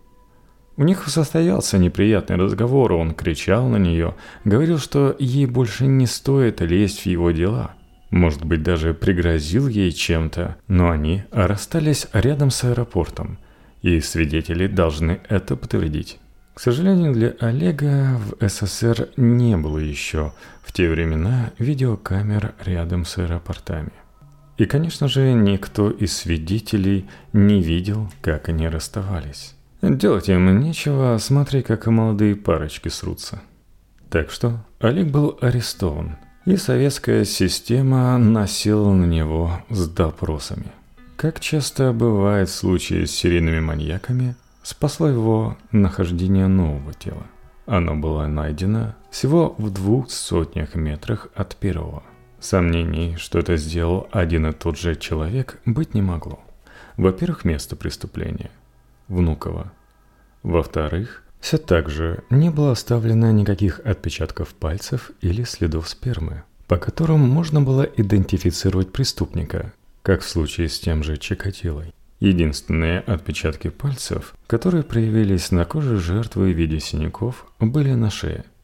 У 0.76 0.84
них 0.84 1.08
состоялся 1.08 1.76
неприятный 1.76 2.36
разговор, 2.36 2.92
он 2.92 3.12
кричал 3.12 3.66
на 3.68 3.78
нее, 3.78 4.14
говорил, 4.44 4.78
что 4.78 5.14
ей 5.18 5.46
больше 5.46 5.86
не 5.86 6.06
стоит 6.06 6.60
лезть 6.60 7.02
в 7.02 7.06
его 7.06 7.32
дела. 7.32 7.72
Может 8.10 8.44
быть, 8.44 8.62
даже 8.62 8.94
пригрозил 8.94 9.68
ей 9.68 9.92
чем-то, 9.92 10.56
но 10.68 10.90
они 10.90 11.24
расстались 11.32 12.06
рядом 12.12 12.50
с 12.50 12.64
аэропортом, 12.64 13.38
и 13.82 14.00
свидетели 14.00 14.66
должны 14.66 15.20
это 15.28 15.56
подтвердить. 15.56 16.18
К 16.54 16.60
сожалению, 16.60 17.12
для 17.12 17.34
Олега 17.38 18.18
в 18.18 18.48
СССР 18.48 19.10
не 19.16 19.56
было 19.56 19.78
еще 19.78 20.32
в 20.62 20.72
те 20.72 20.88
времена 20.88 21.50
видеокамер 21.58 22.54
рядом 22.64 23.04
с 23.04 23.18
аэропортами. 23.18 23.92
И, 24.58 24.66
конечно 24.66 25.06
же, 25.06 25.32
никто 25.32 25.88
из 25.88 26.16
свидетелей 26.16 27.08
не 27.32 27.62
видел, 27.62 28.10
как 28.20 28.48
они 28.48 28.68
расставались. 28.68 29.54
Делать 29.82 30.28
им 30.28 30.60
нечего, 30.60 31.16
смотри, 31.20 31.62
как 31.62 31.86
молодые 31.86 32.34
парочки 32.34 32.88
срутся. 32.88 33.40
Так 34.10 34.32
что 34.32 34.64
Олег 34.80 35.08
был 35.08 35.38
арестован, 35.40 36.16
и 36.44 36.56
советская 36.56 37.24
система 37.24 38.18
насела 38.18 38.92
на 38.92 39.04
него 39.04 39.62
с 39.70 39.88
допросами. 39.88 40.72
Как 41.16 41.38
часто 41.38 41.92
бывает 41.92 42.48
в 42.48 42.54
случае 42.54 43.06
с 43.06 43.12
серийными 43.12 43.60
маньяками, 43.60 44.34
спасло 44.64 45.08
его 45.08 45.56
нахождение 45.70 46.48
нового 46.48 46.94
тела. 46.94 47.26
Оно 47.66 47.94
было 47.94 48.26
найдено 48.26 48.96
всего 49.12 49.54
в 49.56 49.70
двух 49.70 50.10
сотнях 50.10 50.74
метрах 50.74 51.28
от 51.36 51.54
первого– 51.54 52.02
Сомнений, 52.40 53.16
что 53.16 53.38
это 53.38 53.56
сделал 53.56 54.08
один 54.12 54.46
и 54.46 54.52
тот 54.52 54.78
же 54.78 54.94
человек, 54.94 55.58
быть 55.64 55.94
не 55.94 56.02
могло. 56.02 56.40
Во-первых, 56.96 57.44
место 57.44 57.76
преступления– 57.76 58.50
Внуково. 59.08 59.72
Во-вторых, 60.42 61.24
все 61.40 61.56
так 61.56 61.88
же 61.88 62.22
не 62.28 62.50
было 62.50 62.72
оставлено 62.72 63.30
никаких 63.32 63.80
отпечатков 63.80 64.54
пальцев 64.54 65.10
или 65.22 65.44
следов 65.44 65.88
спермы, 65.88 66.42
по 66.66 66.76
которым 66.76 67.20
можно 67.20 67.62
было 67.62 67.82
идентифицировать 67.82 68.92
преступника, 68.92 69.72
как 70.02 70.20
в 70.20 70.28
случае 70.28 70.68
с 70.68 70.78
тем 70.78 71.02
же 71.02 71.16
Чикатилой. 71.16 71.94
Единственные 72.20 73.00
отпечатки 73.00 73.68
пальцев, 73.68 74.34
которые 74.46 74.82
проявились 74.82 75.50
на 75.50 75.64
коже 75.64 75.96
жертвы 75.96 76.52
в 76.52 76.56
виде 76.56 76.80
синяков, 76.80 77.46
были 77.60 77.94
на 77.94 78.10
шее– 78.10 78.44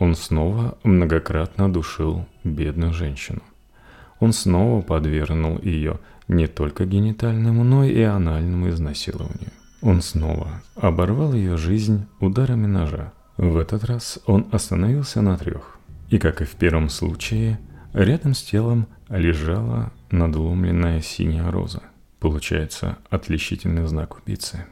он 0.00 0.14
снова 0.14 0.78
многократно 0.82 1.70
душил 1.70 2.26
бедную 2.42 2.92
женщину. 2.94 3.42
Он 4.18 4.32
снова 4.32 4.80
подвергнул 4.80 5.58
ее 5.58 6.00
не 6.26 6.46
только 6.46 6.86
генитальному, 6.86 7.64
но 7.64 7.84
и 7.84 8.00
анальному 8.00 8.70
изнасилованию. 8.70 9.52
Он 9.82 10.00
снова 10.00 10.62
оборвал 10.74 11.34
ее 11.34 11.58
жизнь 11.58 12.06
ударами 12.18 12.66
ножа. 12.66 13.12
В 13.36 13.58
этот 13.58 13.84
раз 13.84 14.18
он 14.24 14.46
остановился 14.52 15.20
на 15.20 15.36
трех. 15.36 15.78
И 16.08 16.18
как 16.18 16.40
и 16.40 16.44
в 16.44 16.52
первом 16.52 16.88
случае, 16.88 17.60
рядом 17.92 18.32
с 18.32 18.42
телом 18.42 18.86
лежала 19.10 19.92
надломленная 20.10 21.02
синяя 21.02 21.50
роза. 21.50 21.82
Получается, 22.20 22.96
отличительный 23.10 23.86
знак 23.86 24.16
убийцы. 24.16 24.64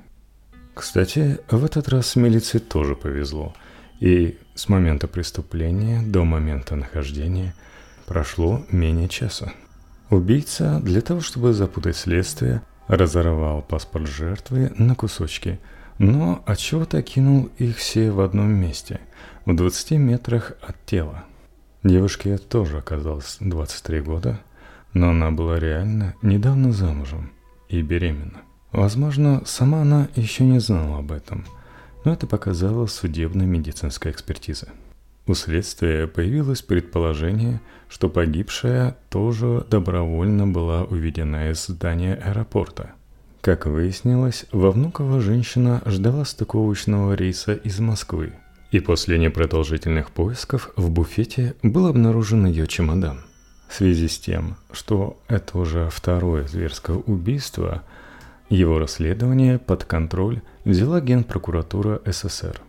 Кстати, 0.74 1.38
в 1.50 1.64
этот 1.64 1.88
раз 1.90 2.16
милиции 2.16 2.58
тоже 2.58 2.96
повезло– 2.96 3.52
и 4.00 4.38
с 4.58 4.68
момента 4.68 5.06
преступления 5.06 6.02
до 6.02 6.24
момента 6.24 6.74
нахождения 6.74 7.54
прошло 8.06 8.60
менее 8.72 9.08
часа. 9.08 9.52
Убийца 10.10 10.80
для 10.82 11.00
того, 11.00 11.20
чтобы 11.20 11.52
запутать 11.52 11.96
следствие, 11.96 12.62
разорвал 12.88 13.62
паспорт 13.62 14.08
жертвы 14.08 14.72
на 14.76 14.96
кусочки, 14.96 15.60
но 15.98 16.42
отчего-то 16.44 17.00
кинул 17.02 17.50
их 17.58 17.76
все 17.76 18.10
в 18.10 18.20
одном 18.20 18.48
месте, 18.48 18.98
в 19.44 19.54
20 19.54 19.92
метрах 19.92 20.54
от 20.60 20.84
тела. 20.86 21.24
Девушке 21.84 22.36
тоже 22.36 22.78
оказалось 22.78 23.36
23 23.38 24.00
года, 24.00 24.40
но 24.92 25.10
она 25.10 25.30
была 25.30 25.60
реально 25.60 26.14
недавно 26.20 26.72
замужем 26.72 27.30
и 27.68 27.80
беременна. 27.80 28.40
Возможно, 28.72 29.42
сама 29.46 29.82
она 29.82 30.08
еще 30.16 30.42
не 30.42 30.58
знала 30.58 30.98
об 30.98 31.12
этом– 31.12 31.46
но 32.04 32.12
это 32.12 32.26
показала 32.26 32.86
судебная 32.86 33.46
медицинская 33.46 34.12
экспертиза. 34.12 34.68
У 35.26 35.34
следствия 35.34 36.06
появилось 36.06 36.62
предположение, 36.62 37.60
что 37.88 38.08
погибшая 38.08 38.96
тоже 39.10 39.66
добровольно 39.68 40.46
была 40.46 40.84
уведена 40.84 41.50
из 41.50 41.66
здания 41.66 42.14
аэропорта. 42.14 42.92
Как 43.42 43.66
выяснилось, 43.66 44.46
во 44.52 44.70
Внуково 44.70 45.20
женщина 45.20 45.82
ждала 45.84 46.24
стыковочного 46.24 47.12
рейса 47.12 47.52
из 47.52 47.78
Москвы, 47.78 48.32
и 48.70 48.80
после 48.80 49.18
непродолжительных 49.18 50.10
поисков 50.10 50.70
в 50.76 50.90
буфете 50.90 51.54
был 51.62 51.86
обнаружен 51.86 52.46
ее 52.46 52.66
чемодан. 52.66 53.20
В 53.68 53.74
связи 53.74 54.08
с 54.08 54.18
тем, 54.18 54.56
что 54.72 55.20
это 55.28 55.58
уже 55.58 55.90
второе 55.90 56.46
зверское 56.46 56.96
убийство– 56.96 57.82
его 58.48 58.78
расследование 58.78 59.58
под 59.58 59.84
контроль 59.84 60.40
взяла 60.64 61.00
Генпрокуратура 61.00 62.00
СССР. 62.04 62.60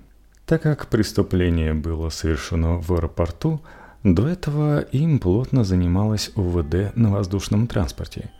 Так 0.45 0.63
как 0.63 0.88
преступление 0.88 1.74
было 1.74 2.09
совершено 2.09 2.79
в 2.79 2.91
аэропорту, 2.91 3.62
до 4.03 4.27
этого 4.27 4.79
им 4.79 5.19
плотно 5.19 5.63
занималась 5.63 6.31
УВД 6.36 6.95
на 6.95 7.12
воздушном 7.12 7.67
транспорте, 7.67 8.31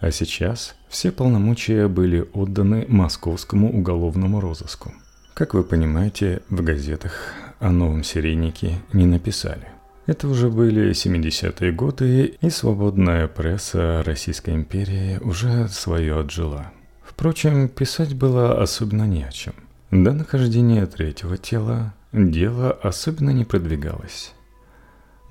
а 0.00 0.10
сейчас 0.10 0.76
все 0.88 1.10
полномочия 1.10 1.88
были 1.88 2.28
отданы 2.32 2.86
московскому 2.88 3.76
уголовному 3.76 4.40
розыску. 4.40 4.92
Как 5.34 5.54
вы 5.54 5.64
понимаете, 5.64 6.42
в 6.48 6.62
газетах 6.62 7.34
о 7.58 7.70
новом 7.70 8.04
серийнике 8.04 8.80
не 8.92 9.06
написали. 9.06 9.68
Это 10.06 10.26
уже 10.26 10.48
были 10.48 10.92
70-е 10.92 11.72
годы, 11.72 12.38
и 12.40 12.48
свободная 12.48 13.28
пресса 13.28 14.02
Российской 14.06 14.54
империи 14.54 15.18
уже 15.20 15.68
свое 15.68 16.20
отжила. 16.20 16.72
Впрочем, 17.18 17.68
писать 17.68 18.14
было 18.14 18.62
особенно 18.62 19.02
не 19.02 19.24
о 19.24 19.32
чем. 19.32 19.52
До 19.90 20.12
нахождения 20.12 20.86
третьего 20.86 21.36
тела 21.36 21.92
дело 22.12 22.70
особенно 22.70 23.30
не 23.30 23.44
продвигалось. 23.44 24.34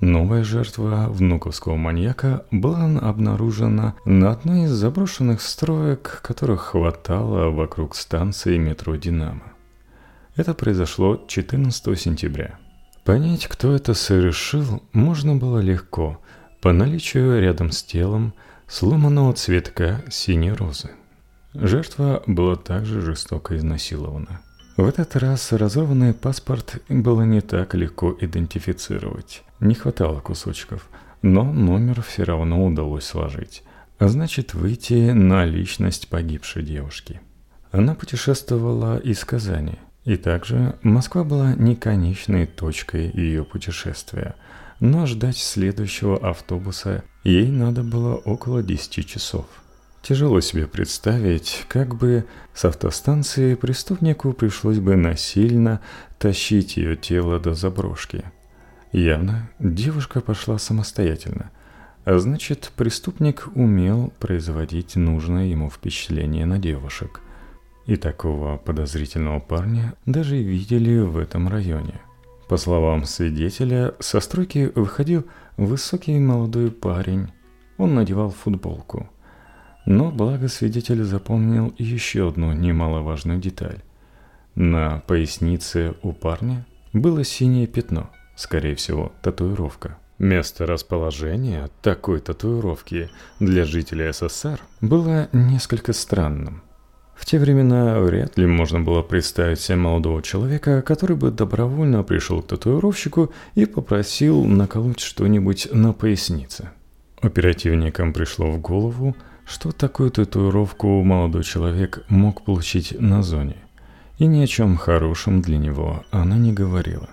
Новая 0.02 0.44
жертва 0.44 1.06
внуковского 1.08 1.76
маньяка 1.76 2.44
была 2.50 2.84
обнаружена 2.98 3.94
на 4.04 4.32
одной 4.32 4.64
из 4.64 4.72
заброшенных 4.72 5.40
строек, 5.40 6.20
которых 6.22 6.60
хватало 6.60 7.48
вокруг 7.48 7.96
станции 7.96 8.58
метро 8.58 8.94
«Динамо». 8.96 9.54
Это 10.36 10.52
произошло 10.52 11.24
14 11.26 11.98
сентября. 11.98 12.58
Понять, 13.02 13.46
кто 13.46 13.72
это 13.72 13.94
совершил, 13.94 14.82
можно 14.92 15.36
было 15.36 15.60
легко, 15.60 16.20
по 16.60 16.70
наличию 16.74 17.40
рядом 17.40 17.72
с 17.72 17.82
телом 17.82 18.34
сломанного 18.66 19.32
цветка 19.32 20.02
синей 20.10 20.52
розы. 20.52 20.90
Жертва 21.54 22.22
была 22.26 22.56
также 22.56 23.00
жестоко 23.00 23.56
изнасилована. 23.56 24.40
В 24.76 24.86
этот 24.86 25.16
раз 25.16 25.52
разорванный 25.52 26.12
паспорт 26.12 26.82
было 26.88 27.22
не 27.22 27.40
так 27.40 27.74
легко 27.74 28.16
идентифицировать. 28.20 29.42
Не 29.58 29.74
хватало 29.74 30.20
кусочков, 30.20 30.88
но 31.22 31.44
номер 31.44 32.02
все 32.02 32.22
равно 32.24 32.64
удалось 32.64 33.04
сложить. 33.04 33.64
А 33.98 34.08
значит, 34.08 34.54
выйти 34.54 35.10
на 35.10 35.44
личность 35.46 36.08
погибшей 36.08 36.62
девушки. 36.62 37.20
Она 37.72 37.94
путешествовала 37.94 38.98
из 38.98 39.24
Казани. 39.24 39.78
И 40.04 40.16
также 40.16 40.76
Москва 40.82 41.24
была 41.24 41.54
не 41.54 41.74
конечной 41.74 42.46
точкой 42.46 43.10
ее 43.10 43.44
путешествия, 43.44 44.36
но 44.80 45.06
ждать 45.06 45.38
следующего 45.38 46.16
автобуса 46.16 47.02
ей 47.24 47.48
надо 47.48 47.82
было 47.82 48.14
около 48.14 48.62
10 48.62 49.06
часов. 49.06 49.46
Тяжело 50.08 50.40
себе 50.40 50.66
представить, 50.66 51.66
как 51.68 51.94
бы 51.94 52.24
с 52.54 52.64
автостанции 52.64 53.54
преступнику 53.54 54.32
пришлось 54.32 54.78
бы 54.78 54.96
насильно 54.96 55.82
тащить 56.18 56.78
ее 56.78 56.96
тело 56.96 57.38
до 57.38 57.52
заброшки. 57.52 58.24
Явно 58.90 59.50
девушка 59.58 60.22
пошла 60.22 60.56
самостоятельно, 60.56 61.50
а 62.06 62.18
значит 62.18 62.72
преступник 62.74 63.48
умел 63.54 64.10
производить 64.18 64.96
нужное 64.96 65.44
ему 65.44 65.68
впечатление 65.68 66.46
на 66.46 66.58
девушек. 66.58 67.20
И 67.84 67.96
такого 67.96 68.56
подозрительного 68.56 69.40
парня 69.40 69.92
даже 70.06 70.38
видели 70.38 71.00
в 71.00 71.18
этом 71.18 71.48
районе. 71.48 72.00
По 72.48 72.56
словам 72.56 73.04
свидетеля, 73.04 73.94
со 73.98 74.20
стройки 74.20 74.72
выходил 74.74 75.26
высокий 75.58 76.18
молодой 76.18 76.70
парень. 76.70 77.28
Он 77.76 77.94
надевал 77.94 78.30
футболку– 78.30 79.10
но 79.86 80.10
благо 80.10 80.48
свидетель 80.48 81.02
запомнил 81.02 81.74
еще 81.78 82.28
одну 82.28 82.52
немаловажную 82.52 83.38
деталь. 83.38 83.80
На 84.54 85.02
пояснице 85.06 85.94
у 86.02 86.12
парня 86.12 86.66
было 86.92 87.24
синее 87.24 87.66
пятно, 87.66 88.10
скорее 88.36 88.74
всего, 88.74 89.12
татуировка. 89.22 89.98
Место 90.18 90.66
расположения 90.66 91.70
такой 91.80 92.20
татуировки 92.20 93.08
для 93.38 93.64
жителей 93.64 94.12
СССР 94.12 94.60
было 94.80 95.28
несколько 95.32 95.92
странным. 95.92 96.62
В 97.14 97.24
те 97.24 97.38
времена 97.38 98.00
вряд 98.00 98.38
ли 98.38 98.46
можно 98.46 98.80
было 98.80 99.02
представить 99.02 99.60
себе 99.60 99.76
молодого 99.76 100.22
человека, 100.22 100.82
который 100.82 101.16
бы 101.16 101.30
добровольно 101.30 102.02
пришел 102.04 102.42
к 102.42 102.46
татуировщику 102.46 103.32
и 103.54 103.66
попросил 103.66 104.44
наколоть 104.44 105.00
что-нибудь 105.00 105.68
на 105.72 105.92
пояснице. 105.92 106.70
Оперативникам 107.20 108.12
пришло 108.12 108.50
в 108.50 108.60
голову, 108.60 109.16
что 109.48 109.72
такую 109.72 110.10
татуировку 110.10 111.02
молодой 111.02 111.42
человек 111.42 112.04
мог 112.08 112.44
получить 112.44 112.94
на 113.00 113.22
зоне. 113.22 113.56
И 114.18 114.26
ни 114.26 114.42
о 114.42 114.46
чем 114.46 114.76
хорошем 114.76 115.40
для 115.40 115.56
него 115.56 116.04
она 116.10 116.36
не 116.36 116.52
говорила. 116.52 117.08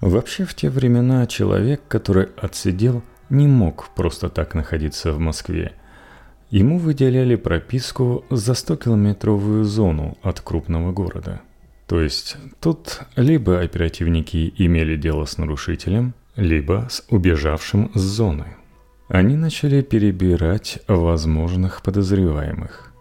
Вообще 0.00 0.44
в 0.44 0.54
те 0.54 0.68
времена 0.68 1.26
человек, 1.26 1.80
который 1.88 2.28
отсидел, 2.36 3.02
не 3.30 3.46
мог 3.46 3.88
просто 3.94 4.28
так 4.28 4.54
находиться 4.54 5.12
в 5.12 5.18
Москве. 5.18 5.72
Ему 6.50 6.78
выделяли 6.78 7.36
прописку 7.36 8.24
за 8.30 8.52
100-километровую 8.52 9.64
зону 9.64 10.18
от 10.22 10.40
крупного 10.40 10.92
города. 10.92 11.40
То 11.86 12.00
есть 12.00 12.36
тут 12.60 13.00
либо 13.16 13.60
оперативники 13.60 14.52
имели 14.58 14.96
дело 14.96 15.24
с 15.24 15.38
нарушителем, 15.38 16.14
либо 16.36 16.86
с 16.90 17.04
убежавшим 17.08 17.90
с 17.94 18.00
зоны. 18.00 18.57
Они 19.08 19.36
начали 19.36 19.80
перебирать 19.80 20.80
возможных 20.86 21.82
подозреваемых. 21.82 22.92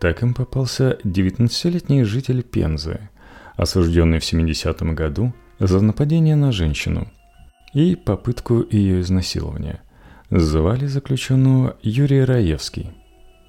Так 0.00 0.22
им 0.22 0.34
попался 0.34 0.98
19-летний 1.04 2.02
житель 2.02 2.42
Пензы, 2.42 3.08
осужденный 3.56 4.18
в 4.18 4.24
70-м 4.24 4.96
году 4.96 5.32
за 5.60 5.80
нападение 5.80 6.34
на 6.34 6.50
женщину 6.50 7.06
и 7.74 7.94
попытку 7.94 8.66
ее 8.68 9.00
изнасилования. 9.00 9.80
Звали 10.30 10.86
заключенного 10.86 11.76
Юрий 11.82 12.24
Раевский. 12.24 12.90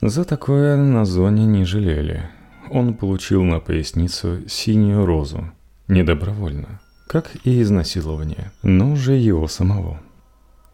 За 0.02 0.24
такое 0.24 0.78
на 0.78 1.06
зоне 1.06 1.46
не 1.46 1.66
жалели. 1.66 2.30
Он 2.70 2.94
получил 2.94 3.44
на 3.44 3.60
поясницу 3.60 4.48
синюю 4.48 5.06
розу, 5.06 5.52
недобровольно, 5.88 6.80
как 7.08 7.32
и 7.44 7.62
изнасилование, 7.62 8.52
но 8.62 8.92
уже 8.92 9.14
его 9.14 9.48
самого. 9.48 10.00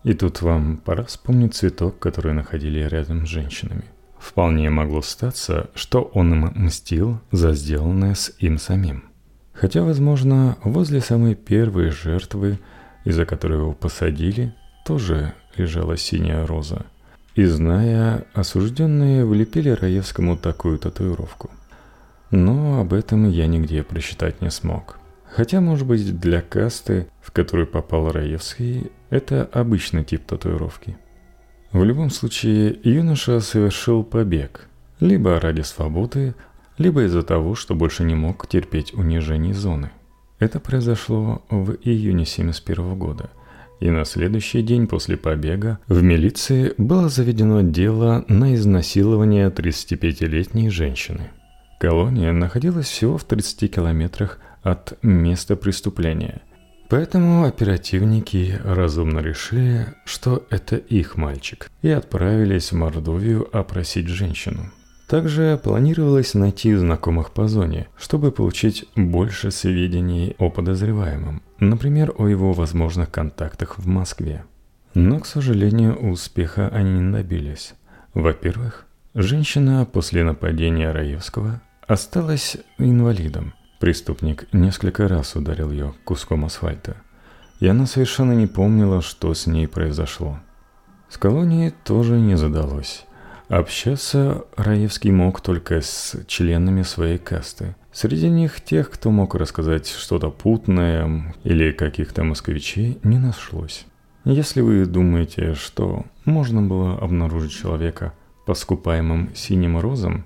И 0.10 0.16
тут 0.16 0.42
вам 0.42 0.78
пора 0.78 1.04
вспомнить 1.04 1.54
цветок, 1.54 2.00
который 2.00 2.34
находили 2.34 2.80
рядом 2.80 3.28
с 3.28 3.30
женщинами. 3.30 3.84
Вполне 4.18 4.72
могло 4.72 5.04
статься, 5.04 5.70
что 5.76 6.02
он 6.02 6.34
им 6.34 6.52
мстил 6.56 7.20
за 7.32 7.54
сделанное 7.54 8.16
с 8.16 8.34
им 8.40 8.58
самим. 8.58 9.04
Хотя, 9.54 9.84
возможно, 9.84 10.58
возле 10.64 11.00
самой 11.02 11.36
первой 11.36 11.92
жертвы, 11.92 12.58
из-за 13.06 13.28
которой 13.28 13.60
его 13.60 13.74
посадили, 13.74 14.56
тоже 14.84 15.36
лежала 15.56 15.96
синяя 15.96 16.48
роза. 16.48 16.88
И 17.36 17.46
зная, 17.46 18.26
осужденные 18.34 19.26
влепили 19.26 19.70
Раевскому 19.70 20.38
такую 20.38 20.80
татуировку. 20.80 21.52
Но 22.32 22.82
об 22.82 22.94
этом 22.94 23.30
я 23.30 23.46
нигде 23.46 23.84
прочитать 23.84 24.42
не 24.42 24.50
смог. 24.50 24.99
Хотя, 25.32 25.62
может 25.62 25.88
быть, 25.88 26.20
для 26.20 26.42
касты, 26.42 27.08
в 27.22 27.32
которую 27.32 27.68
попал 27.68 28.12
Раевский, 28.12 28.92
это 29.10 29.48
обычный 29.54 30.04
тип 30.04 30.26
татуировки. 30.26 30.98
В 31.72 31.84
любом 31.84 32.10
случае, 32.10 32.80
юноша 32.84 33.40
совершил 33.40 34.04
побег. 34.04 34.68
Либо 35.00 35.40
ради 35.40 35.62
свободы, 35.62 36.34
либо 36.78 37.04
из-за 37.04 37.22
того, 37.22 37.56
что 37.56 37.76
больше 37.76 38.04
не 38.04 38.16
мог 38.16 38.48
терпеть 38.48 38.94
унижений 38.94 39.54
зоны. 39.54 39.92
Это 40.40 40.60
произошло 40.60 41.44
в 41.50 41.74
июне 41.84 42.26
71 42.26 42.98
года. 42.98 43.30
И 43.80 43.90
на 43.90 44.04
следующий 44.04 44.62
день 44.62 44.88
после 44.88 45.16
побега 45.16 45.80
в 45.88 46.02
милиции 46.02 46.74
было 46.78 47.08
заведено 47.08 47.62
дело 47.62 48.26
на 48.28 48.56
изнасилование 48.56 49.50
35-летней 49.50 50.70
женщины. 50.70 51.30
Колония 51.80 52.34
находилась 52.34 52.88
всего 52.88 53.18
в 53.18 53.24
30 53.24 53.74
километрах 53.74 54.40
от 54.62 54.98
места 55.04 55.56
преступления. 55.56 56.42
Поэтому 56.90 57.46
оперативники 57.46 58.60
разумно 58.64 59.20
решили, 59.20 59.94
что 60.06 60.46
это 60.50 60.76
их 60.76 61.18
мальчик, 61.18 61.70
и 61.84 61.90
отправились 61.90 62.72
в 62.72 62.76
Мордовию 62.76 63.48
опросить 63.56 64.08
женщину. 64.08 64.72
Также 65.08 65.60
планировалось 65.64 66.34
найти 66.34 66.76
знакомых 66.76 67.32
по 67.32 67.48
зоне, 67.48 67.88
чтобы 67.98 68.32
получить 68.32 68.86
больше 68.96 69.50
сведений 69.50 70.36
о 70.38 70.50
подозреваемом, 70.50 71.42
например, 71.60 72.14
о 72.18 72.28
его 72.28 72.54
возможных 72.54 73.10
контактах 73.10 73.80
в 73.80 73.88
Москве. 73.88 74.44
Но, 74.94 75.20
к 75.20 75.26
сожалению, 75.26 75.96
успеха 75.96 76.70
они 76.70 77.00
не 77.00 77.12
добились. 77.12 77.74
Во-первых, 78.14 78.86
женщина 79.14 79.88
после 79.92 80.24
нападения 80.24 80.92
Раевского 80.92 81.62
осталась 81.88 82.58
инвалидом, 82.78 83.54
Преступник 83.80 84.52
несколько 84.52 85.08
раз 85.08 85.38
ударил 85.38 85.72
ее 85.72 85.94
куском 86.04 86.44
асфальта, 86.44 86.98
и 87.62 87.68
она 87.68 87.86
совершенно 87.86 88.34
не 88.34 88.46
помнила, 88.46 89.02
что 89.02 89.34
с 89.34 89.48
ней 89.48 89.70
произошло. 89.70 90.40
С 91.08 91.18
колонией 91.18 91.74
тоже 91.86 92.20
не 92.20 92.36
задалось. 92.36 93.06
Общаться 93.48 94.44
Раевский 94.58 95.12
мог 95.12 95.40
только 95.40 95.80
с 95.80 96.18
членами 96.28 96.82
своей 96.82 97.18
касты. 97.18 97.74
Среди 97.94 98.30
них 98.30 98.60
тех, 98.62 98.92
кто 98.92 99.12
мог 99.12 99.34
рассказать 99.34 99.88
что-то 99.88 100.30
путное 100.30 101.34
или 101.46 101.72
каких-то 101.72 102.24
москвичей, 102.24 103.00
не 103.04 103.18
нашлось. 103.18 103.86
Если 104.26 104.60
вы 104.60 104.86
думаете, 104.86 105.56
что 105.56 106.06
можно 106.26 106.62
было 106.62 107.00
обнаружить 107.00 107.54
человека 107.54 108.14
по 108.46 108.56
скупаемым 108.56 109.32
синим 109.34 109.80
розам, 109.80 110.26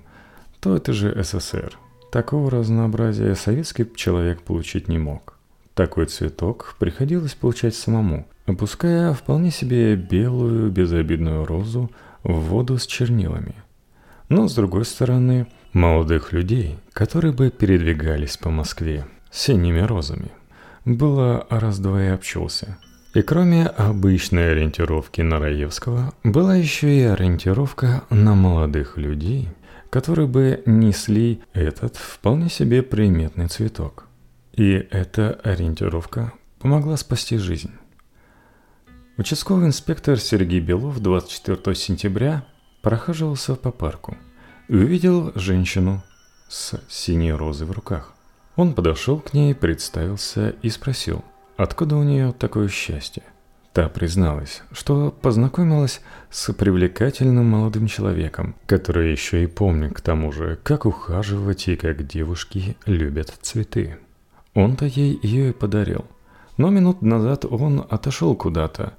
то 0.58 0.76
это 0.76 0.92
же 0.92 1.14
СССР– 1.22 1.78
Такого 2.14 2.48
разнообразия 2.48 3.34
советский 3.34 3.84
человек 3.96 4.42
получить 4.42 4.86
не 4.86 4.98
мог. 4.98 5.36
Такой 5.74 6.06
цветок 6.06 6.76
приходилось 6.78 7.34
получать 7.34 7.74
самому, 7.74 8.28
опуская 8.46 9.12
вполне 9.14 9.50
себе 9.50 9.96
белую 9.96 10.70
безобидную 10.70 11.44
розу 11.44 11.90
в 12.22 12.34
воду 12.34 12.78
с 12.78 12.86
чернилами. 12.86 13.56
Но, 14.28 14.46
с 14.46 14.54
другой 14.54 14.84
стороны, 14.84 15.48
молодых 15.72 16.32
людей, 16.32 16.78
которые 16.92 17.32
бы 17.32 17.50
передвигались 17.50 18.36
по 18.36 18.48
Москве 18.48 19.06
синими 19.32 19.80
розами, 19.80 20.30
было 20.84 21.48
раз-два 21.50 22.00
и 22.00 22.08
обчелся. 22.10 22.78
И 23.14 23.22
кроме 23.22 23.66
обычной 23.66 24.52
ориентировки 24.52 25.20
на 25.20 25.40
Раевского, 25.40 26.14
была 26.22 26.54
еще 26.54 26.96
и 26.96 27.02
ориентировка 27.02 28.04
на 28.08 28.36
молодых 28.36 28.98
людей, 28.98 29.48
которые 29.94 30.26
бы 30.26 30.60
несли 30.66 31.40
этот 31.52 31.96
вполне 31.96 32.48
себе 32.48 32.82
приметный 32.82 33.46
цветок. 33.46 34.08
И 34.52 34.72
эта 34.90 35.34
ориентировка 35.44 36.32
помогла 36.58 36.96
спасти 36.96 37.36
жизнь. 37.36 37.70
Участковый 39.18 39.68
инспектор 39.68 40.18
Сергей 40.18 40.58
Белов 40.58 40.98
24 40.98 41.76
сентября 41.76 42.44
прохаживался 42.82 43.54
по 43.54 43.70
парку 43.70 44.16
и 44.66 44.74
увидел 44.74 45.30
женщину 45.36 46.02
с 46.48 46.74
синей 46.88 47.32
розой 47.32 47.68
в 47.68 47.70
руках. 47.70 48.14
Он 48.56 48.74
подошел 48.74 49.20
к 49.20 49.32
ней, 49.32 49.54
представился 49.54 50.56
и 50.60 50.70
спросил, 50.70 51.24
откуда 51.56 51.94
у 51.94 52.02
нее 52.02 52.32
такое 52.32 52.66
счастье. 52.66 53.22
Та 53.74 53.88
призналась, 53.88 54.62
что 54.70 55.10
познакомилась 55.10 56.00
с 56.30 56.52
привлекательным 56.52 57.46
молодым 57.46 57.88
человеком, 57.88 58.54
который 58.66 59.10
еще 59.10 59.42
и 59.42 59.48
помнит 59.48 59.94
к 59.94 60.00
тому 60.00 60.30
же, 60.30 60.60
как 60.62 60.86
ухаживать 60.86 61.66
и 61.66 61.74
как 61.74 62.06
девушки 62.06 62.76
любят 62.86 63.34
цветы. 63.42 63.98
Он-то 64.54 64.86
ей 64.86 65.18
ее 65.20 65.48
и 65.48 65.52
подарил. 65.52 66.04
Но 66.56 66.70
минут 66.70 67.02
назад 67.02 67.46
он 67.46 67.84
отошел 67.90 68.36
куда-то. 68.36 68.92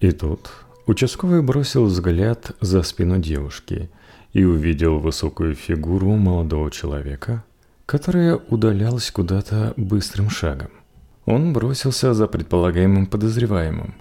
И 0.00 0.10
тут 0.10 0.50
участковый 0.84 1.40
бросил 1.40 1.86
взгляд 1.86 2.50
за 2.60 2.82
спину 2.82 3.18
девушки 3.18 3.88
и 4.34 4.44
увидел 4.44 4.98
высокую 4.98 5.54
фигуру 5.54 6.16
молодого 6.16 6.70
человека, 6.70 7.44
которая 7.86 8.36
удалялась 8.36 9.10
куда-то 9.10 9.72
быстрым 9.78 10.28
шагом. 10.28 10.68
Он 11.26 11.52
бросился 11.52 12.14
за 12.14 12.28
предполагаемым 12.28 13.06
подозреваемым. 13.06 13.94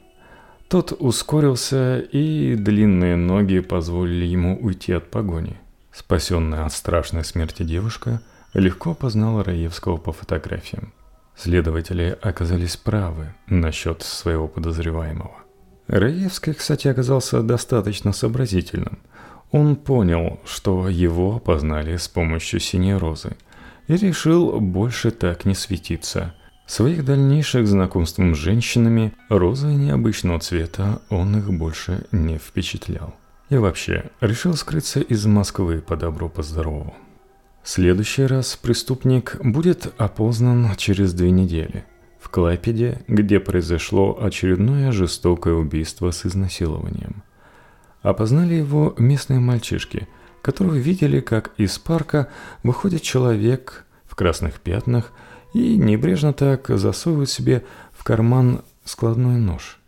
Тот 0.68 0.96
ускорился, 0.98 2.00
и 2.00 2.56
длинные 2.56 3.16
ноги 3.16 3.60
позволили 3.60 4.26
ему 4.26 4.58
уйти 4.62 4.94
от 4.94 5.10
погони. 5.10 5.58
Спасенная 5.92 6.66
от 6.66 6.74
страшной 6.74 7.24
смерти 7.24 7.64
девушка 7.64 8.22
легко 8.54 8.94
познала 8.94 9.44
Раевского 9.44 9.98
по 9.98 10.12
фотографиям. 10.14 10.94
Следователи 11.36 12.18
оказались 12.22 12.78
правы 12.78 13.34
насчет 13.48 14.04
своего 14.04 14.48
подозреваемого. 14.48 15.36
Раевский, 15.88 16.54
кстати, 16.54 16.88
оказался 16.88 17.42
достаточно 17.42 18.14
сообразительным. 18.14 19.00
Он 19.52 19.76
понял, 19.76 20.40
что 20.46 20.90
его 20.90 21.38
опознали 21.38 21.98
с 21.98 22.08
помощью 22.08 22.60
синей 22.60 22.96
розы, 22.96 23.36
и 23.88 23.96
решил 23.96 24.60
больше 24.60 25.10
так 25.10 25.46
не 25.46 25.56
светиться– 25.56 26.36
Своих 26.68 27.06
дальнейших 27.06 27.68
знакомством 27.68 28.34
с 28.34 28.40
женщинами 28.40 29.14
розы 29.30 29.68
необычного 29.68 30.40
цвета 30.40 31.00
он 31.10 31.38
их 31.38 31.54
больше 31.54 32.06
не 32.12 32.40
впечатлял. 32.40 33.14
И 33.50 33.58
вообще, 33.58 34.10
решил 34.20 34.56
скрыться 34.56 35.00
из 35.00 35.28
Москвы 35.28 35.80
по 35.82 35.96
добру, 35.96 36.28
по 36.28 36.42
здорову. 36.42 36.96
В 37.62 37.70
следующий 37.70 38.26
раз 38.26 38.56
преступник 38.56 39.38
будет 39.44 39.94
опознан 39.98 40.76
через 40.76 41.14
две 41.14 41.30
недели 41.30 41.86
в 42.20 42.30
Клайпеде, 42.30 43.04
где 43.08 43.40
произошло 43.40 44.18
очередное 44.20 44.92
жестокое 44.92 45.54
убийство 45.54 46.10
с 46.10 46.26
изнасилованием. 46.26 47.22
Опознали 48.02 48.56
его 48.56 48.96
местные 48.98 49.40
мальчишки, 49.40 50.08
которые 50.42 50.82
видели, 50.82 51.20
как 51.20 51.52
из 51.58 51.78
парка 51.78 52.30
выходит 52.64 53.04
человек 53.04 53.86
в 54.08 54.16
красных 54.16 54.60
пятнах– 54.60 55.12
и 55.56 55.78
небрежно 55.78 56.34
так 56.34 56.68
засовывают 56.68 57.30
себе 57.30 57.64
в 57.94 58.04
карман 58.04 58.62
складной 58.84 59.38
нож. 59.38 59.80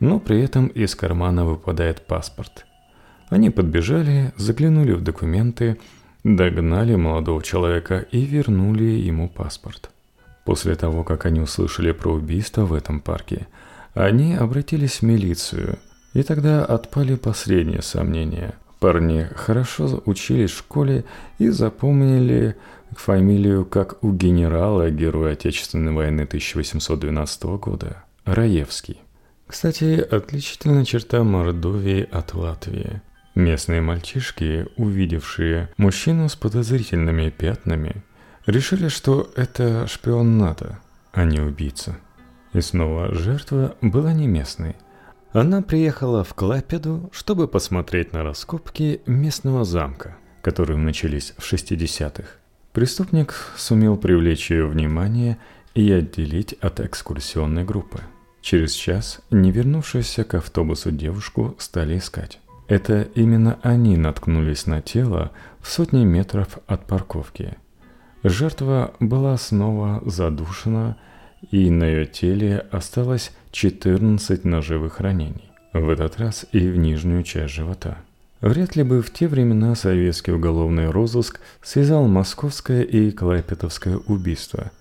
Но 0.00 0.20
при 0.20 0.42
этом 0.42 0.66
из 0.66 0.94
кармана 0.94 1.46
выпадает 1.46 2.06
паспорт. 2.06 2.66
Они 3.30 3.48
подбежали, 3.48 4.34
заглянули 4.36 4.92
в 4.92 5.00
документы, 5.00 5.78
догнали 6.24 6.94
молодого 6.94 7.42
человека 7.42 8.00
и 8.10 8.26
вернули 8.26 8.84
ему 8.84 9.30
паспорт. 9.30 9.88
После 10.44 10.74
того, 10.74 11.04
как 11.04 11.24
они 11.24 11.40
услышали 11.40 11.92
про 11.92 12.12
убийство 12.12 12.66
в 12.66 12.74
этом 12.74 13.00
парке, 13.00 13.46
они 13.94 14.34
обратились 14.34 14.98
в 14.98 15.02
милицию, 15.02 15.78
и 16.12 16.22
тогда 16.22 16.66
отпали 16.66 17.14
последние 17.14 17.80
сомнения. 17.80 18.56
Парни 18.78 19.26
хорошо 19.36 20.02
учились 20.04 20.50
в 20.50 20.58
школе 20.58 21.04
и 21.38 21.48
запомнили 21.48 22.56
фамилию 22.96 23.64
как 23.64 24.02
у 24.02 24.12
генерала, 24.12 24.90
героя 24.90 25.32
Отечественной 25.32 25.92
войны 25.92 26.22
1812 26.22 27.42
года, 27.58 28.04
Раевский. 28.24 29.00
Кстати, 29.46 30.00
отличительная 30.00 30.84
черта 30.84 31.24
Мордовии 31.24 32.08
от 32.10 32.34
Латвии. 32.34 33.02
Местные 33.34 33.80
мальчишки, 33.80 34.66
увидевшие 34.76 35.70
мужчину 35.76 36.28
с 36.28 36.36
подозрительными 36.36 37.30
пятнами, 37.30 38.02
решили, 38.46 38.88
что 38.88 39.30
это 39.36 39.86
шпион 39.86 40.38
НАТО, 40.38 40.80
а 41.12 41.24
не 41.24 41.40
убийца. 41.40 41.96
И 42.52 42.60
снова 42.60 43.14
жертва 43.14 43.76
была 43.80 44.12
не 44.12 44.26
местной. 44.26 44.76
Она 45.32 45.62
приехала 45.62 46.24
в 46.24 46.34
Клапеду, 46.34 47.10
чтобы 47.12 47.48
посмотреть 47.48 48.12
на 48.12 48.22
раскопки 48.22 49.00
местного 49.06 49.64
замка, 49.64 50.16
которые 50.42 50.76
начались 50.76 51.32
в 51.38 51.50
60-х. 51.50 52.41
Преступник 52.72 53.34
сумел 53.56 53.96
привлечь 53.98 54.50
ее 54.50 54.66
внимание 54.66 55.36
и 55.74 55.92
отделить 55.92 56.54
от 56.54 56.80
экскурсионной 56.80 57.64
группы. 57.64 58.00
Через 58.40 58.72
час 58.72 59.20
не 59.30 59.52
вернувшуюся 59.52 60.24
к 60.24 60.34
автобусу 60.34 60.90
девушку 60.90 61.54
стали 61.58 61.98
искать. 61.98 62.40
Это 62.68 63.02
именно 63.14 63.58
они 63.62 63.98
наткнулись 63.98 64.66
на 64.66 64.80
тело 64.80 65.32
в 65.60 65.68
сотни 65.68 66.04
метров 66.04 66.58
от 66.66 66.86
парковки. 66.86 67.56
Жертва 68.22 68.94
была 69.00 69.36
снова 69.36 70.02
задушена, 70.06 70.96
и 71.50 71.68
на 71.70 71.84
ее 71.84 72.06
теле 72.06 72.66
осталось 72.70 73.32
14 73.50 74.44
ножевых 74.44 75.00
ранений. 75.00 75.50
В 75.74 75.90
этот 75.90 76.18
раз 76.18 76.46
и 76.52 76.68
в 76.68 76.76
нижнюю 76.76 77.22
часть 77.22 77.52
живота. 77.52 77.98
Вряд 78.42 78.74
ли 78.74 78.82
бы 78.82 79.02
в 79.02 79.12
те 79.12 79.28
времена 79.28 79.76
советский 79.76 80.32
уголовный 80.32 80.90
розыск 80.90 81.38
связал 81.62 82.08
московское 82.08 82.82
и 82.82 83.12
клайпетовское 83.12 83.98
убийство, 83.98 84.72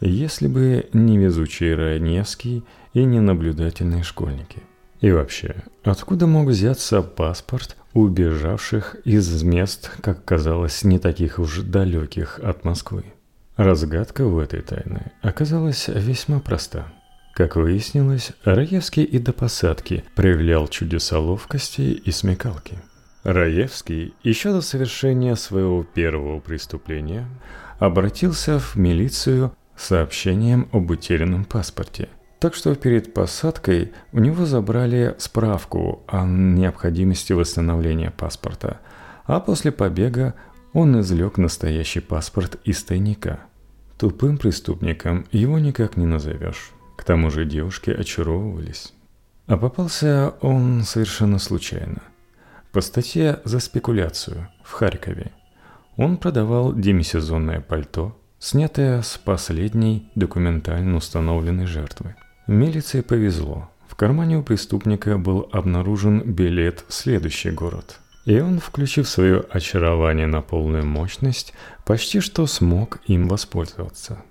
если 0.00 0.48
бы 0.48 0.88
не 0.92 1.16
везучий 1.16 1.72
Раневский 1.72 2.64
и 2.92 3.04
не 3.04 3.20
наблюдательные 3.20 4.02
школьники. 4.02 4.64
И 5.00 5.12
вообще, 5.12 5.54
откуда 5.84 6.26
мог 6.26 6.48
взяться 6.48 7.02
паспорт 7.02 7.76
убежавших 7.92 8.96
из 9.04 9.44
мест, 9.44 9.92
как 10.00 10.24
казалось, 10.24 10.82
не 10.82 10.98
таких 10.98 11.38
уж 11.38 11.60
далеких 11.60 12.40
от 12.42 12.64
Москвы? 12.64 13.04
Разгадка 13.56 14.24
в 14.24 14.40
этой 14.40 14.60
тайны 14.60 15.12
оказалась 15.22 15.86
весьма 15.86 16.40
проста. 16.40 16.92
Как 17.32 17.54
выяснилось, 17.54 18.32
Раевский 18.42 19.04
и 19.04 19.20
до 19.20 19.32
посадки 19.32 20.02
проявлял 20.16 20.66
чудеса 20.66 21.20
ловкости 21.20 21.82
и 21.82 22.10
смекалки– 22.10 22.76
Раевский 23.24 24.14
еще 24.22 24.52
до 24.52 24.60
совершения 24.60 25.34
своего 25.34 25.82
первого 25.82 26.40
преступления 26.40 27.26
обратился 27.78 28.58
в 28.58 28.76
милицию 28.76 29.52
с 29.76 29.86
сообщением 29.86 30.68
об 30.72 30.90
утерянном 30.90 31.46
паспорте. 31.46 32.10
Так 32.38 32.54
что 32.54 32.74
перед 32.74 33.14
посадкой 33.14 33.92
у 34.12 34.18
него 34.20 34.44
забрали 34.44 35.14
справку 35.16 36.02
о 36.06 36.26
необходимости 36.26 37.32
восстановления 37.32 38.10
паспорта, 38.10 38.80
а 39.24 39.40
после 39.40 39.72
побега 39.72 40.34
он 40.74 41.00
извлек 41.00 41.38
настоящий 41.38 42.00
паспорт 42.00 42.60
из 42.64 42.84
тайника. 42.84 43.40
Тупым 43.96 44.36
преступником 44.36 45.24
его 45.32 45.58
никак 45.58 45.96
не 45.96 46.04
назовешь. 46.04 46.72
К 46.98 47.04
тому 47.04 47.30
же 47.30 47.46
девушки 47.46 47.88
очаровывались. 47.88 48.92
А 49.46 49.56
попался 49.56 50.34
он 50.42 50.82
совершенно 50.82 51.38
случайно– 51.38 52.02
по 52.74 52.80
статье 52.80 53.40
за 53.44 53.60
спекуляцию 53.60 54.48
в 54.64 54.72
Харькове 54.72 55.30
он 55.96 56.16
продавал 56.16 56.74
демисезонное 56.74 57.60
пальто, 57.60 58.20
снятое 58.40 59.00
с 59.00 59.16
последней 59.16 60.10
документально 60.16 60.96
установленной 60.96 61.66
жертвы. 61.66 62.16
Милиции 62.48 63.00
повезло. 63.00 63.70
В 63.86 63.94
кармане 63.94 64.38
у 64.38 64.42
преступника 64.42 65.18
был 65.18 65.48
обнаружен 65.52 66.22
билет 66.22 66.84
в 66.88 66.92
следующий 66.92 67.52
город. 67.52 68.00
И 68.24 68.40
он, 68.40 68.58
включив 68.58 69.08
свое 69.08 69.44
очарование 69.50 70.26
на 70.26 70.42
полную 70.42 70.84
мощность, 70.84 71.54
почти 71.86 72.18
что 72.18 72.44
смог 72.48 72.98
им 73.06 73.28
воспользоваться. 73.28 74.24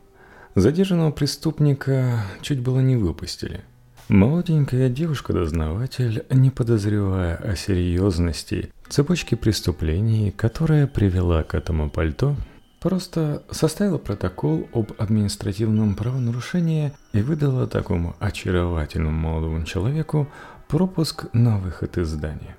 Задержанного 0.56 1.12
преступника 1.12 2.25
чуть 2.41 2.60
было 2.60 2.82
не 2.82 2.97
выпустили. 2.97 3.63
Молоденькая 4.10 4.89
девушка-дознаватель, 4.89 6.26
не 6.30 6.50
подозревая 6.50 7.36
о 7.38 7.56
серьезности 7.56 8.72
цепочки 8.89 9.36
преступлений, 9.36 10.32
которая 10.32 10.88
привела 10.88 11.44
к 11.44 11.56
этому 11.56 11.89
пальто, 11.89 12.36
просто 12.82 13.44
составила 13.50 13.98
протокол 13.98 14.68
об 14.74 14.92
административном 14.98 15.96
правонарушении 15.96 16.92
и 17.13 17.22
выдала 17.22 17.66
такому 17.66 18.16
очаровательному 18.20 19.18
молодому 19.18 19.63
человеку 19.63 20.28
пропуск 20.68 21.28
на 21.32 21.58
выход 21.58 21.98
из 21.98 22.10
здания. 22.10 22.58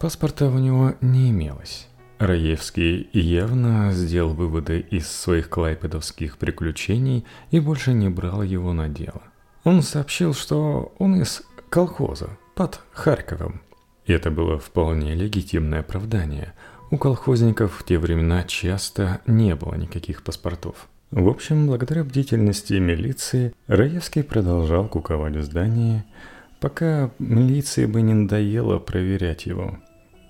Паспорта 0.00 0.48
у 0.48 0.58
него 0.58 0.94
не 1.00 1.30
имелось. 1.30 1.86
Раевский 2.18 3.08
явно 3.12 3.92
сделал 3.92 4.34
выводы 4.34 4.80
из 4.80 5.08
своих 5.08 5.48
клайпедовских 5.48 6.38
приключений 6.38 7.24
и 7.52 7.60
больше 7.60 7.92
не 7.92 8.08
брал 8.08 8.42
его 8.42 8.72
на 8.72 8.88
дело. 8.88 9.22
Он 9.64 9.82
сообщил, 9.82 10.34
что 10.34 10.92
он 10.98 11.20
из 11.20 11.42
колхоза 11.70 12.30
под 12.54 12.80
Харьковом. 12.92 13.62
И 14.06 14.12
это 14.12 14.30
было 14.30 14.58
вполне 14.58 15.14
легитимное 15.14 15.80
оправдание. 15.80 16.52
У 16.90 16.98
колхозников 16.98 17.76
в 17.78 17.84
те 17.84 17.98
времена 17.98 18.42
часто 18.42 19.20
не 19.26 19.54
было 19.54 19.74
никаких 19.76 20.22
паспортов. 20.22 20.88
В 21.12 21.28
общем, 21.28 21.66
благодаря 21.66 22.04
бдительности 22.04 22.74
милиции, 22.74 23.54
Раевский 23.66 24.24
продолжал 24.24 24.88
куковать 24.88 25.36
в 25.36 25.42
здании, 25.42 26.04
пока 26.58 27.10
милиции 27.18 27.86
бы 27.86 28.02
не 28.02 28.14
надоело 28.14 28.78
проверять 28.78 29.46
его. 29.46 29.78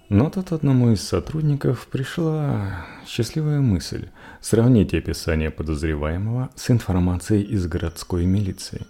Но 0.08 0.28
тут 0.28 0.52
одному 0.52 0.92
из 0.92 1.00
сотрудников 1.00 1.86
пришла 1.86 2.84
счастливая 3.06 3.60
мысль 3.60 4.08
сравнить 4.40 4.92
описание 4.92 5.50
подозреваемого 5.50 6.50
с 6.54 6.70
информацией 6.70 7.42
из 7.44 7.66
городской 7.66 8.26
милиции. 8.26 8.82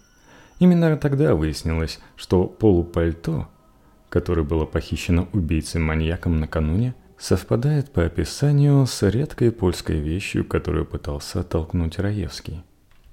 Именно 0.62 0.96
тогда 0.96 1.34
выяснилось, 1.34 1.98
что 2.14 2.44
полупальто, 2.44 3.48
которое 4.08 4.44
было 4.44 4.64
похищено 4.64 5.28
убийцей-маньяком 5.32 6.38
накануне, 6.38 6.94
совпадает 7.18 7.90
по 7.90 8.04
описанию 8.04 8.86
с 8.86 9.02
редкой 9.10 9.50
польской 9.50 9.98
вещью, 9.98 10.44
которую 10.44 10.86
пытался 10.86 11.40
оттолкнуть 11.40 11.98
Раевский. 11.98 12.62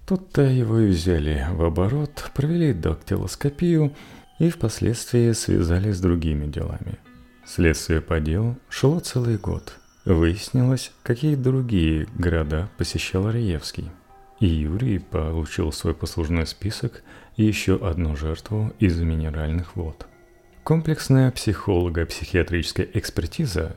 Тут-то 0.05 0.43
его 0.43 0.77
и 0.77 0.89
взяли 0.89 1.47
в 1.51 1.63
оборот, 1.63 2.29
провели 2.35 2.71
дактилоскопию 2.71 3.95
и 4.37 4.51
впоследствии 4.51 5.31
связали 5.31 5.91
с 5.91 5.99
другими 5.99 6.45
делами. 6.45 6.99
Следствие 7.47 8.01
по 8.01 8.19
делу 8.19 8.59
шло 8.69 8.99
целый 8.99 9.37
год. 9.37 9.73
Выяснилось, 10.05 10.91
какие 11.01 11.33
другие 11.33 12.07
города 12.13 12.69
посещал 12.77 13.31
Раевский. 13.31 13.89
И 14.39 14.47
Юрий 14.47 14.99
получил 14.99 15.71
свой 15.71 15.93
послужной 15.93 16.47
список 16.47 17.03
и 17.35 17.43
еще 17.43 17.75
одну 17.75 18.15
жертву 18.15 18.73
из 18.79 18.99
минеральных 18.99 19.75
вод. 19.75 20.07
Комплексная 20.63 21.31
психолого-психиатрическая 21.31 22.87
экспертиза, 22.93 23.75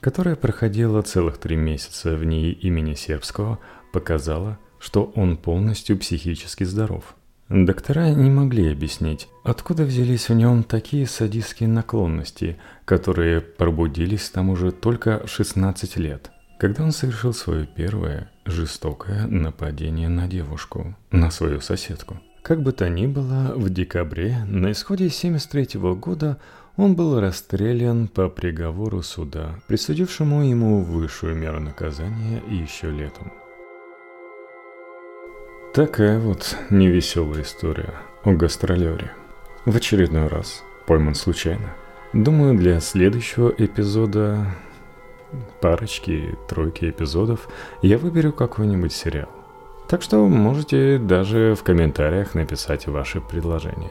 которая 0.00 0.36
проходила 0.36 1.02
целых 1.02 1.38
три 1.38 1.56
месяца 1.56 2.16
в 2.16 2.24
ней 2.24 2.52
имени 2.52 2.94
Сербского, 2.94 3.58
показала, 3.92 4.58
что 4.78 5.12
он 5.14 5.36
полностью 5.36 5.98
психически 5.98 6.64
здоров. 6.64 7.14
Доктора 7.48 8.10
не 8.10 8.28
могли 8.28 8.72
объяснить, 8.72 9.28
откуда 9.44 9.84
взялись 9.84 10.28
в 10.28 10.34
нем 10.34 10.64
такие 10.64 11.06
садистские 11.06 11.68
наклонности, 11.68 12.58
которые 12.84 13.40
пробудились 13.40 14.28
там 14.30 14.50
уже 14.50 14.72
только 14.72 15.24
в 15.26 15.30
16 15.30 15.96
лет– 15.96 16.30
когда 16.58 16.84
он 16.84 16.92
совершил 16.92 17.34
свое 17.34 17.66
первое 17.66 18.30
жестокое 18.46 19.26
нападение 19.26 20.08
на 20.08 20.26
девушку, 20.26 20.96
на 21.10 21.30
свою 21.30 21.60
соседку. 21.60 22.18
Как 22.42 22.62
бы 22.62 22.72
то 22.72 22.88
ни 22.88 23.06
было, 23.06 23.52
в 23.56 23.70
декабре, 23.70 24.44
на 24.46 24.70
исходе 24.72 25.10
73 25.10 25.80
года, 25.94 26.38
он 26.76 26.94
был 26.94 27.20
расстрелян 27.20 28.06
по 28.06 28.28
приговору 28.28 29.02
суда, 29.02 29.56
присудившему 29.66 30.44
ему 30.44 30.82
высшую 30.82 31.34
меру 31.34 31.58
наказания 31.58 32.42
еще 32.48 32.90
летом. 32.90 33.32
Такая 35.74 36.18
вот 36.18 36.56
невеселая 36.70 37.42
история 37.42 37.94
о 38.24 38.32
гастролере. 38.32 39.12
В 39.64 39.76
очередной 39.76 40.28
раз 40.28 40.62
пойман 40.86 41.14
случайно. 41.14 41.74
Думаю, 42.12 42.56
для 42.56 42.80
следующего 42.80 43.52
эпизода 43.58 44.46
парочки, 45.60 46.36
тройки 46.48 46.90
эпизодов, 46.90 47.48
я 47.82 47.98
выберу 47.98 48.32
какой-нибудь 48.32 48.92
сериал. 48.92 49.28
Так 49.88 50.02
что 50.02 50.26
можете 50.26 50.98
даже 50.98 51.54
в 51.54 51.62
комментариях 51.62 52.34
написать 52.34 52.86
ваши 52.86 53.20
предложения. 53.20 53.90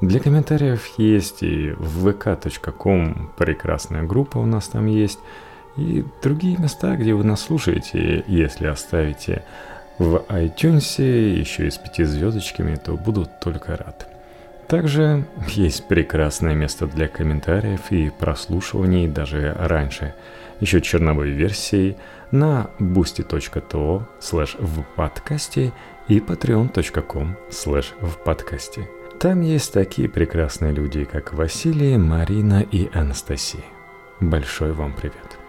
Для 0.00 0.18
комментариев 0.18 0.84
есть 0.98 1.42
и 1.42 1.70
в 1.70 2.08
vk.com 2.08 3.30
прекрасная 3.36 4.02
группа 4.02 4.38
у 4.38 4.46
нас 4.46 4.68
там 4.68 4.86
есть, 4.86 5.20
и 5.76 6.04
другие 6.22 6.56
места, 6.58 6.96
где 6.96 7.14
вы 7.14 7.24
нас 7.24 7.42
слушаете, 7.42 8.24
если 8.26 8.66
оставите 8.66 9.44
в 9.98 10.16
iTunes 10.28 11.02
еще 11.02 11.68
и 11.68 11.70
с 11.70 11.78
пяти 11.78 12.04
звездочками, 12.04 12.74
то 12.74 12.96
буду 12.96 13.28
только 13.40 13.76
рад. 13.76 14.08
Также 14.66 15.26
есть 15.48 15.86
прекрасное 15.86 16.54
место 16.54 16.86
для 16.86 17.06
комментариев 17.06 17.92
и 17.92 18.10
прослушиваний 18.10 19.06
даже 19.06 19.54
раньше– 19.58 20.14
еще 20.64 20.80
черновой 20.80 21.30
версии 21.30 21.96
на 22.30 22.70
boosty.to 22.78 24.02
slash 24.18 24.56
в 24.58 24.82
подкасте 24.96 25.72
и 26.08 26.18
patreon.com 26.18 27.36
slash 27.50 27.86
в 28.00 28.16
подкасте. 28.24 28.88
Там 29.20 29.42
есть 29.42 29.72
такие 29.72 30.08
прекрасные 30.08 30.72
люди, 30.72 31.04
как 31.04 31.34
Василий, 31.34 31.98
Марина 31.98 32.62
и 32.62 32.88
Анастасия. 32.94 33.64
Большой 34.20 34.72
вам 34.72 34.94
привет! 34.94 35.43